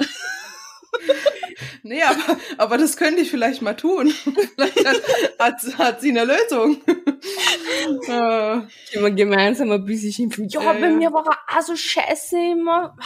[1.83, 4.09] Nee, aber, aber das könnte ich vielleicht mal tun.
[4.57, 5.03] vielleicht hat,
[5.39, 6.81] hat, hat sie eine Lösung.
[8.09, 10.49] äh, Immer gemeinsam ein bisschen schimpfen.
[10.49, 12.97] Ja, Ja, bei mir war er auch so scheiße immer.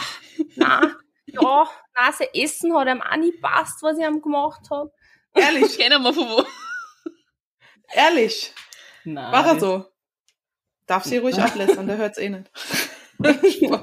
[0.55, 0.95] Na,
[1.41, 4.91] ja, na, sein Essen hat ihm auch nicht passt, was ich ihm gemacht habe.
[5.33, 6.43] ehrlich, Kennen wir von wo?
[7.93, 8.53] ehrlich.
[9.03, 9.31] Nein.
[9.31, 9.85] War er so?
[10.87, 12.49] Darf sie ruhig ablässern, der hört's eh nicht.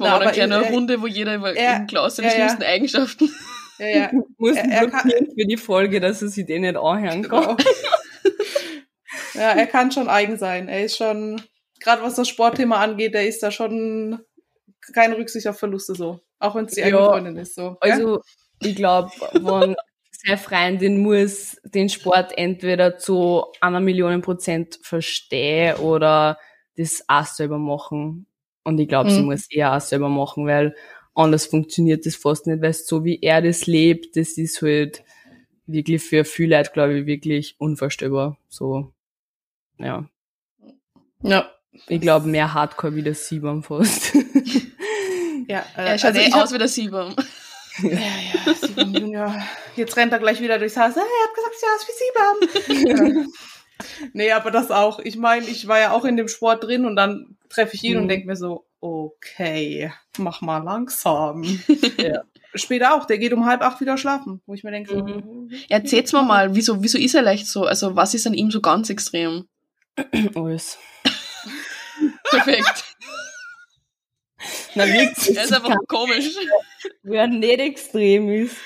[0.00, 2.38] Wir aber eine kleine er- Runde, wo jeder über er- Klaus seine ja, ja.
[2.38, 3.34] schlimmsten Eigenschaften.
[3.78, 4.10] ja, ja.
[4.38, 7.56] muss Er- er kann- für die Folge, dass er sich den nicht anhören kann.
[7.56, 7.56] Genau.
[9.34, 10.68] ja, er kann schon eigen sein.
[10.68, 11.42] Er ist schon,
[11.80, 14.20] gerade was das Sportthema angeht, der ist da schon
[14.94, 16.20] keine Rücksicht auf Verluste so.
[16.38, 17.10] Auch wenn eigene Ja.
[17.10, 17.54] Freundin ist.
[17.54, 17.76] So.
[17.80, 18.20] Also,
[18.60, 19.74] ich glaube, wenn
[20.10, 26.38] seine Freundin muss den Sport entweder zu einer Million Prozent verstehen oder
[26.76, 28.26] das auch selber machen.
[28.64, 29.26] Und ich glaube, sie Mhm.
[29.26, 30.74] muss eher auch selber machen, weil
[31.14, 35.02] anders funktioniert das fast nicht, weil so wie er das lebt, das ist halt
[35.66, 38.38] wirklich für viele Leute, glaube ich, wirklich unvorstellbar.
[38.48, 38.92] So,
[39.78, 40.08] ja.
[41.22, 41.50] ja.
[41.88, 44.14] Ich glaube, mehr Hardcore wie das Siebam fast.
[45.48, 47.14] Ja, äh, Er schaut also eh ich hab- aus wie der Sieber.
[47.82, 49.42] Ja, ja, Siebam Junior.
[49.76, 50.94] Jetzt rennt er gleich wieder durchs Haus.
[50.96, 53.20] Hey, ich hab gesagt, ich aus wie Siebam.
[53.22, 53.26] ja.
[54.12, 54.98] Nee, aber das auch.
[54.98, 57.94] Ich meine, ich war ja auch in dem Sport drin und dann treffe ich ihn
[57.94, 58.02] Mhm.
[58.02, 61.42] und denke mir so, okay, mach mal langsam.
[61.96, 62.22] Ja.
[62.56, 65.52] Später auch, der geht um halb acht wieder schlafen, wo ich mir denke, so, Mhm.
[65.68, 67.66] Erzählt's mir mal, wieso, wieso ist er leicht so?
[67.66, 69.46] Also, was ist an ihm so ganz extrem?
[70.34, 70.76] Alles.
[72.30, 72.87] Perfekt.
[74.74, 75.36] Na, wirklich.
[75.36, 76.36] Er ist einfach komisch.
[77.02, 78.56] Wer nicht extrem ist.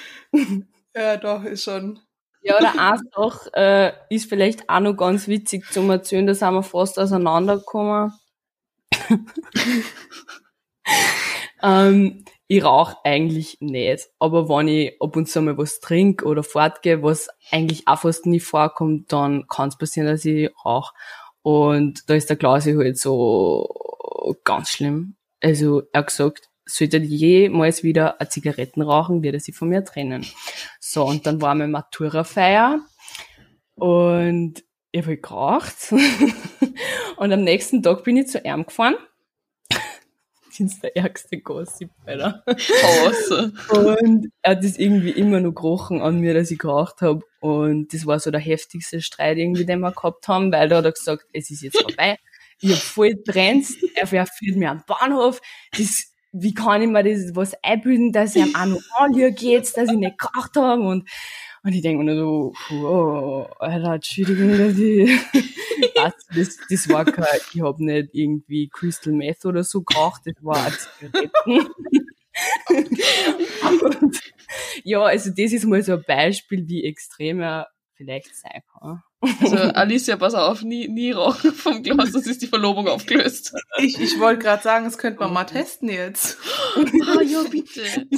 [0.94, 2.00] ja, doch, ist schon.
[2.42, 6.64] Ja, oder einfach, äh, ist vielleicht auch noch ganz witzig zum Erzählen, da sind wir
[6.64, 8.12] fast auseinandergekommen.
[11.62, 16.42] ähm, ich rauche eigentlich nicht, aber wenn ich ab und zu mal was trinke oder
[16.42, 20.92] fortgehe, was eigentlich auch fast nie vorkommt, dann kann es passieren, dass ich rauche.
[21.42, 25.16] Und da ist der Klausi halt so ganz schlimm.
[25.42, 29.84] Also er hat gesagt, sollte jemals wieder eine Zigaretten rauchen, wird er sich von mir
[29.84, 30.24] trennen.
[30.80, 32.80] So, und dann war meine Matura-Feier
[33.74, 34.62] und
[34.92, 35.92] ich habe halt geraucht.
[37.16, 38.94] und am nächsten Tag bin ich zu ihm gefahren.
[40.58, 42.44] ist der ärgste Gossip, Alter.
[43.70, 47.22] Und er hat das irgendwie immer noch gerochen an mir, dass ich geraucht habe.
[47.40, 50.84] Und das war so der heftigste Streit irgendwie, den wir gehabt haben, weil da hat
[50.84, 52.18] er gesagt, es ist jetzt vorbei.
[52.62, 55.40] Ich hab voll Trends, er führt mir am Bahnhof.
[55.76, 59.98] Das, wie kann ich mir das was einbilden, dass ich noch anlüge jetzt, dass ich
[59.98, 61.08] nicht geraucht habe und
[61.64, 65.08] und ich denke mir nur so, oh, Alter, Entschuldigung, dass ich,
[65.94, 70.34] das, das, das war kein, ich hab nicht irgendwie Crystal Meth oder so geraucht, das
[70.40, 71.70] war Zigaretten.
[72.68, 74.20] Und,
[74.82, 79.02] ja, also das ist mal so ein Beispiel, wie extrem er vielleicht sein kann.
[79.40, 83.54] Also Alicia, pass auf, nie, nie rauchen vom Glas, das ist die Verlobung aufgelöst.
[83.78, 86.38] Ich, ich wollte gerade sagen, das könnte man mal testen jetzt.
[86.76, 87.82] Ah, ja, bitte.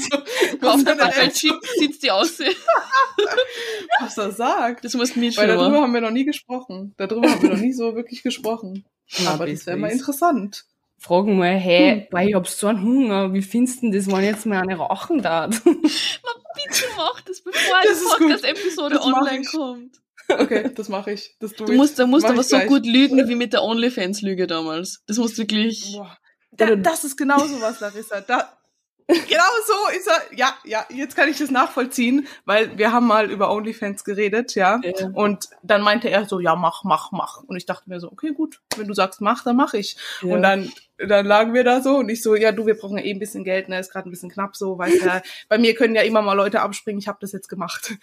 [0.61, 2.39] So, Auf was der der Bubble Chip sitzt die aus.
[4.01, 4.85] was er sagt.
[4.85, 5.83] Das musst du mir Weil darüber schon.
[5.83, 6.95] haben wir noch nie gesprochen.
[6.97, 8.85] Darüber haben wir noch nie so wirklich gesprochen.
[9.27, 10.65] Aber das wäre mal interessant.
[10.99, 14.25] Fragen mal, hey, boah, ich hab so einen Hunger, wie findest du denn das, wenn
[14.25, 15.63] jetzt mal eine rauchen darf?
[15.63, 18.25] Bitte mach das, bevor Das die.
[18.25, 20.01] Podcast-Episode online kommt.
[20.29, 21.37] Okay, das mache ich.
[21.41, 21.79] Das tue Du ich.
[21.79, 22.69] musst, du musst aber so gleich.
[22.69, 25.03] gut lügen wie mit der OnlyFans-Lüge damals.
[25.07, 25.93] Das musst du wirklich.
[25.93, 26.17] Boah.
[26.53, 28.21] Da, das ist genau so was, Larissa.
[28.21, 28.57] Da,
[29.07, 30.37] genau so ist er.
[30.37, 34.81] Ja, ja, jetzt kann ich das nachvollziehen, weil wir haben mal über OnlyFans geredet, ja.
[34.83, 35.09] Ja.
[35.13, 37.43] Und dann meinte er so, ja, mach, mach, mach.
[37.43, 39.97] Und ich dachte mir so, okay, gut, wenn du sagst, mach, dann mach ich.
[40.23, 40.35] Ja.
[40.35, 43.05] Und dann, dann lagen wir da so und ich so, ja, du, wir brauchen ja
[43.05, 45.75] eh ein bisschen Geld, ne, ist gerade ein bisschen knapp so, weil ja, bei mir
[45.75, 47.95] können ja immer mal Leute abspringen, ich habe das jetzt gemacht.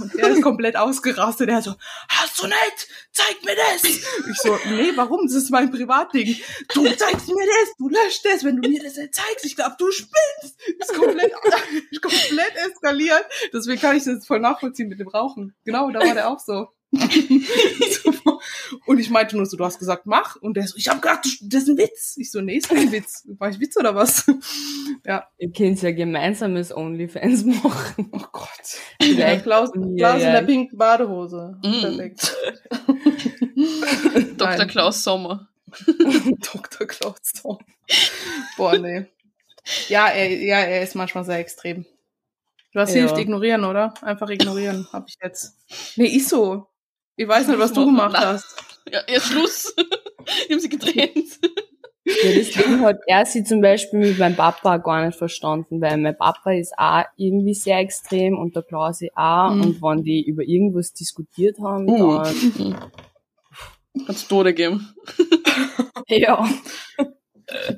[0.00, 1.74] Und er ist komplett ausgerastet, er so,
[2.08, 2.88] hast du nicht?
[3.12, 3.84] Zeig mir das!
[3.84, 5.26] Ich so, nee, warum?
[5.26, 6.36] Das ist mein Privatding.
[6.74, 9.76] Du zeigst mir das, du löscht das, wenn du mir das nicht zeigst, ich glaube,
[9.78, 10.60] du spinnst.
[10.78, 11.32] Ist komplett,
[12.02, 13.24] komplett eskaliert.
[13.52, 15.54] Deswegen kann ich das voll nachvollziehen mit dem Rauchen.
[15.64, 16.68] Genau, da war der auch so.
[18.86, 20.36] Und ich meinte nur so, du hast gesagt, mach.
[20.36, 22.16] Und der so, ich hab gedacht, das ist ein Witz.
[22.18, 23.26] Ich so, nee, ist kein Witz.
[23.38, 24.26] War ich Witz oder was?
[25.04, 25.28] Ja.
[25.38, 28.08] Ihr könnt ja gemeinsames OnlyFans machen.
[28.12, 28.48] Oh Gott.
[29.00, 31.58] Vielleicht Ja, Klaus, Klaus in der pinken Badehose.
[31.62, 31.80] Mm.
[31.80, 32.36] Perfekt.
[34.36, 34.56] Dr.
[34.56, 34.68] Nein.
[34.68, 35.48] Klaus Sommer.
[36.52, 36.86] Dr.
[36.86, 37.18] Klaus.
[37.22, 37.58] Zorn.
[38.56, 39.06] Boah, nee.
[39.88, 41.84] Ja, er, ja, er ist manchmal sehr extrem.
[42.72, 43.00] Du hast Ja.
[43.00, 43.94] hilft ignorieren, oder?
[44.02, 45.56] Einfach ignorieren, hab ich jetzt.
[45.96, 46.68] Nee, ist so.
[47.16, 48.56] Ich weiß nicht, was du gemacht hast.
[48.90, 49.74] Ja, ja Schluss.
[50.48, 51.38] Die haben sie getrennt.
[52.04, 56.16] Ja, deswegen hat er sie zum Beispiel mit meinem Papa gar nicht verstanden, weil mein
[56.16, 59.50] Papa ist auch irgendwie sehr extrem und der Klausi auch.
[59.50, 59.60] Mhm.
[59.62, 62.22] Und wenn die über irgendwas diskutiert haben, Uh.
[62.22, 62.92] dann,
[64.06, 64.94] Hat's Tode gegeben.
[66.06, 66.48] ja.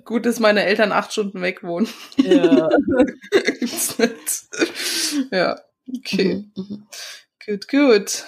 [0.04, 1.88] Gut, dass meine Eltern acht Stunden weg wohnen.
[2.16, 2.68] ja.
[3.60, 5.30] Gibt's nicht.
[5.30, 5.58] Ja,
[5.96, 6.44] okay.
[6.54, 6.86] Mhm, mhm.
[7.46, 8.24] Gut, gut.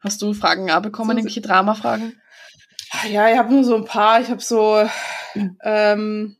[0.00, 2.20] Hast du Fragen auch bekommen, So- irgendwelche Drama-Fragen?
[3.10, 4.20] Ja, ich habe nur so ein paar.
[4.20, 4.88] Ich habe so,
[5.62, 6.36] ähm,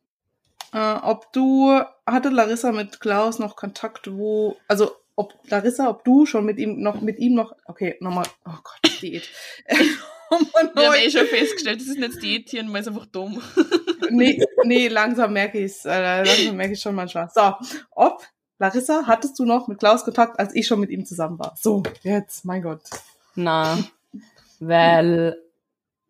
[0.73, 6.25] äh, ob du, hatte Larissa mit Klaus noch Kontakt, wo, also ob Larissa, ob du
[6.27, 9.29] schon mit ihm noch, mit ihm noch, okay, nochmal, oh Gott, Diät.
[9.69, 13.43] Wir haben eh schon festgestellt, das ist nicht Diätieren, man ist einfach dumm.
[14.11, 17.29] nee, nee, langsam merke ich es, äh, langsam merke ich schon manchmal.
[17.35, 17.55] So,
[17.91, 18.27] ob,
[18.59, 21.55] Larissa, hattest du noch mit Klaus Kontakt, als ich schon mit ihm zusammen war?
[21.61, 22.83] So, jetzt, mein Gott.
[23.39, 23.79] Na,
[24.61, 25.37] weil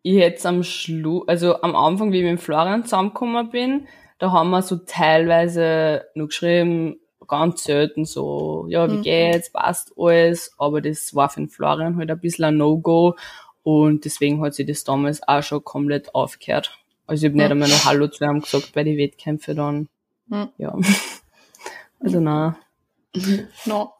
[0.01, 4.49] ich jetzt am Schluss, also am Anfang, wie ich mit Florian zusammengekommen bin, da haben
[4.49, 9.01] wir so teilweise nur geschrieben, ganz selten so, ja, wie Hm.
[9.03, 13.15] geht's, passt alles, aber das war für den Florian halt ein bisschen ein No-Go
[13.63, 16.75] und deswegen hat sich das damals auch schon komplett aufgehört.
[17.05, 17.51] Also ich habe nicht Hm.
[17.51, 19.87] einmal noch Hallo zu ihm gesagt bei den Wettkämpfen dann.
[20.29, 20.49] Hm.
[20.57, 20.75] Ja.
[22.01, 22.57] Also na.
[23.65, 23.93] No.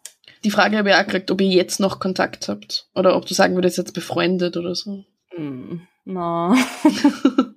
[0.44, 2.88] Die Frage habe ich auch gekriegt, ob ihr jetzt noch Kontakt habt.
[2.96, 5.04] Oder ob du sagen würdest, jetzt befreundet oder so.
[5.36, 6.56] Hm, Na.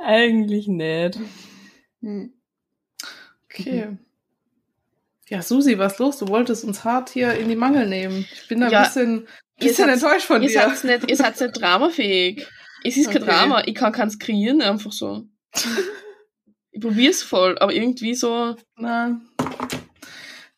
[0.00, 1.18] Eigentlich nicht.
[2.00, 2.32] Hm.
[3.44, 3.96] Okay.
[5.28, 6.18] Ja, Susi, was los?
[6.18, 8.26] Du wolltest uns hart hier in die Mangel nehmen.
[8.32, 9.28] Ich bin da Ja, ein bisschen,
[9.58, 10.54] bisschen enttäuscht von Ihr dir.
[10.74, 12.46] seid nicht, ihr seid nicht dramafähig.
[12.84, 13.30] Es ist kein Okay.
[13.30, 13.62] Drama.
[13.66, 15.24] Ich kann keins kreieren, einfach so.
[16.70, 18.54] Ich probier's voll, aber irgendwie so.
[18.76, 19.20] Na.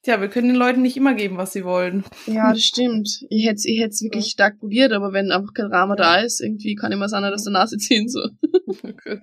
[0.02, 2.04] Tja, wir können den Leuten nicht immer geben, was sie wollen.
[2.26, 3.20] Ja, das stimmt.
[3.28, 6.74] Ich hätte ich hätt's wirklich stark probiert, aber wenn einfach kein Drama da ist, irgendwie
[6.74, 8.20] kann ich mir seiner aus der Nase ziehen, so.
[8.66, 9.20] Gut.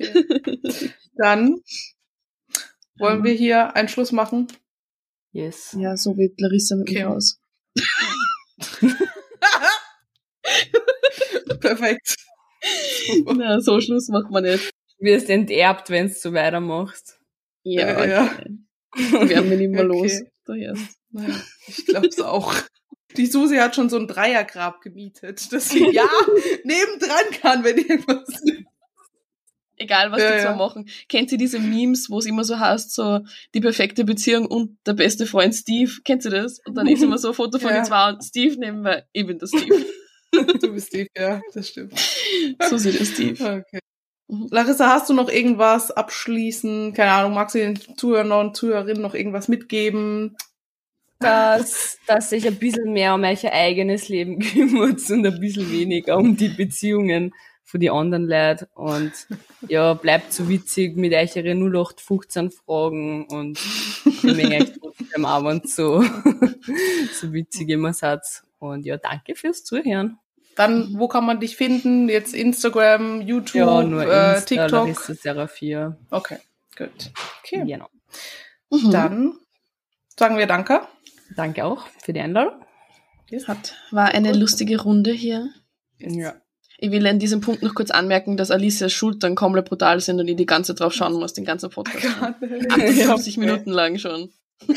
[0.00, 0.90] Okay.
[1.16, 1.60] Dann
[2.98, 4.46] wollen wir hier einen Schluss machen.
[5.32, 5.76] Yes.
[5.78, 7.00] Ja, so wird Larissa mit Okay.
[7.04, 7.38] mir aus.
[11.60, 12.16] Perfekt.
[13.36, 14.70] Na, so Schluss macht man nicht.
[14.98, 17.18] Du wirst enterbt, wenn du so weitermachst.
[17.62, 18.36] Ja, Ja, ja.
[19.28, 19.98] werden wir nicht mehr Okay.
[20.02, 20.22] los.
[20.46, 20.98] Da erst.
[21.10, 21.34] Naja,
[21.66, 22.54] ich glaub's auch.
[23.16, 26.08] Die Susi hat schon so ein Dreiergrab gemietet, dass sie ja
[26.64, 28.28] nebendran kann, wenn irgendwas
[29.76, 30.56] Egal, was Ja, die zwei ja.
[30.56, 30.88] machen.
[31.08, 33.20] Kennt ihr diese Memes, wo es immer so heißt, so
[33.54, 35.90] die perfekte Beziehung und der beste Freund Steve?
[36.04, 36.60] Kennt ihr das?
[36.66, 37.76] Und dann ist immer so ein Foto von Ja.
[37.76, 39.86] den zwei und Steve nehmen wir, ich bin der Steve.
[40.60, 41.94] Du bist Steve, ja, das stimmt.
[42.68, 43.42] so sieht der Steve.
[43.66, 43.80] Okay.
[44.30, 44.48] Mhm.
[44.50, 46.92] Larissa, hast du noch irgendwas abschließen?
[46.94, 50.36] Keine Ahnung, magst du den Zuhörern und Zuhörerinnen noch irgendwas mitgeben?
[51.20, 56.16] dass, dass sich ein bisschen mehr um euer eigenes Leben kümmert und ein bisschen weniger
[56.16, 58.66] um die Beziehungen von die anderen Leuten.
[58.74, 59.12] Und
[59.68, 63.60] ja, bleibt so witzig mit euren 0815 Fragen und
[64.06, 66.02] ich euch trotzdem wenn so,
[67.12, 68.22] so witzig immer seid.
[68.58, 70.18] Und ja, danke fürs Zuhören.
[70.56, 72.08] Dann, wo kann man dich finden?
[72.08, 74.72] Jetzt Instagram, YouTube, Ja, nur äh, Insta, TikTok?
[74.72, 75.96] Larissa Serafia.
[76.10, 76.38] Okay,
[76.76, 77.10] gut.
[77.42, 77.86] Okay, Genau.
[78.70, 78.90] Mhm.
[78.90, 79.32] dann
[80.18, 80.80] sagen wir Danke.
[81.36, 82.54] Danke auch für die Einladung.
[83.46, 85.48] Hat, war eine lustige Runde hier.
[85.98, 86.34] Ja.
[86.78, 90.26] Ich will an diesem Punkt noch kurz anmerken, dass Alicias Schultern komplett brutal sind und
[90.28, 92.06] ich die ganze Zeit drauf schauen muss, den ganzen Podcast.
[92.22, 94.30] 58 Minuten lang schon.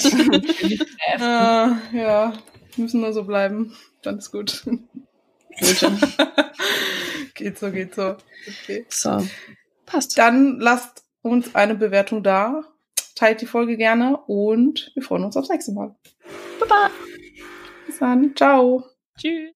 [1.19, 2.33] Ah, ja,
[2.77, 3.75] müssen nur so bleiben.
[4.01, 4.63] Dann ist gut.
[5.59, 5.99] Wird schon.
[7.35, 8.17] geht so, geht so.
[8.47, 8.85] Okay.
[8.89, 9.25] So,
[9.85, 10.17] passt.
[10.17, 12.63] Dann lasst uns eine Bewertung da.
[13.15, 15.95] Teilt die Folge gerne und wir freuen uns aufs nächste Mal.
[16.59, 16.89] Baba.
[17.85, 18.35] Bis dann.
[18.35, 18.83] Ciao.
[19.17, 19.51] Tschüss.